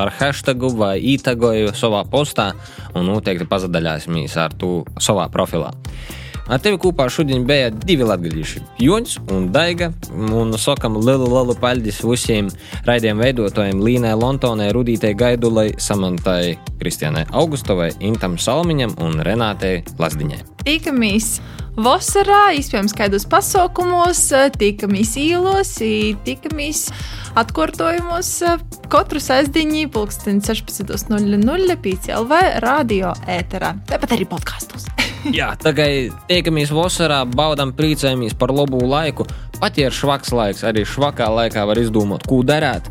[0.00, 2.52] ar hashtagu vai ītagoju savā postā
[2.94, 5.72] un noteikti pazudāsimies ar to savā profilā.
[6.52, 9.88] Ar tevi kopā šodien bija divi latgadījuši- Jons un Daiga.
[10.12, 12.50] Un sakam lielu, lielu paldies visiem
[12.84, 20.42] raidījuma veidotājiem Līnai Lontonai, Rudītei Gaidulai, Samantai Kristianai Augustovai, Intam Salmiņam un Renātei Lasdiņai.
[20.66, 21.40] Tikamies
[21.76, 24.20] vasarā, iespējams, kādos pasaukumos,
[24.58, 25.78] tikamies īlos,
[26.26, 26.90] tikamies
[27.34, 28.34] atkārtojumos
[28.92, 34.92] katru sestdienu, pulksten 16.00 PCLV radio ēterā, tāpat arī podkastos.
[35.30, 39.26] Jā, tagad tiekamies vasarā, baudām, priecājamies par labu laiku.
[39.60, 42.88] Pat ja ir švaks laiks, arī švakā laikā var izdomāt, ko darīt.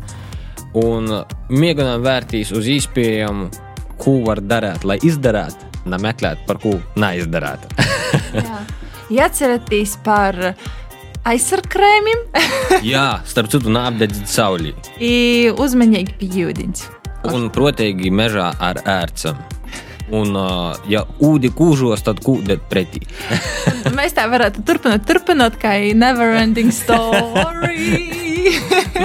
[0.78, 1.10] Un
[1.52, 3.50] mēģinām vērtīs uz izpējumu,
[4.00, 7.68] ko var darīt, lai izdarītu, nemeklēt par ko neizdarīt.
[9.12, 10.36] Ja atceraties par
[11.28, 12.22] aizsargkrēmiem,
[12.94, 14.72] Jā, starp citu, neapdedzīt saulī.
[14.96, 16.86] i uzmanīgi pie ūdens.
[17.28, 19.36] Un, protīgi, mežā ar ērcam.
[20.12, 20.36] Un,
[20.92, 23.00] ja ūdi kūžos, tad kūdet pretī.
[23.96, 28.20] Mēs tā varētu turpināt, turpināt kā never ending story.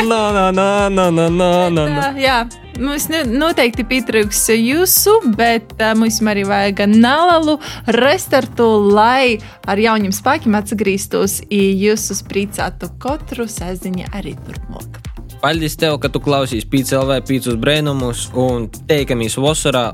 [0.08, 2.08] Nā, nā, nā, nā, nā, nā, nā.
[2.20, 2.38] Jā,
[2.82, 7.58] mums ne- noteikti pietrūks jūsu, bet uh, mums arī vajag nelalu
[7.96, 9.38] restartu, lai
[9.68, 15.02] ar jauniem spēkiem atgrieztos jūsu priecātu katru sēdziņu arī turpmāk.
[15.42, 19.92] Paldies tev, ka tu klausies PCLV pīcis brēnumus un teikamies vasarā.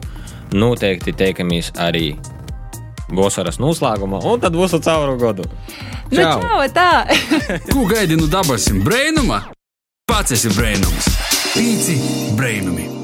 [0.53, 2.13] Noteikti teikamies arī
[3.13, 5.47] vasaras noslēgumā, un tad būs cauru gadu.
[6.13, 7.05] Nu, čau, tā!
[7.73, 8.83] Ko gaidi no dabasim?
[8.85, 9.43] Brainuma?
[10.09, 11.09] Pats esi brainums.
[11.53, 11.97] Pīci
[12.37, 13.02] brainumi!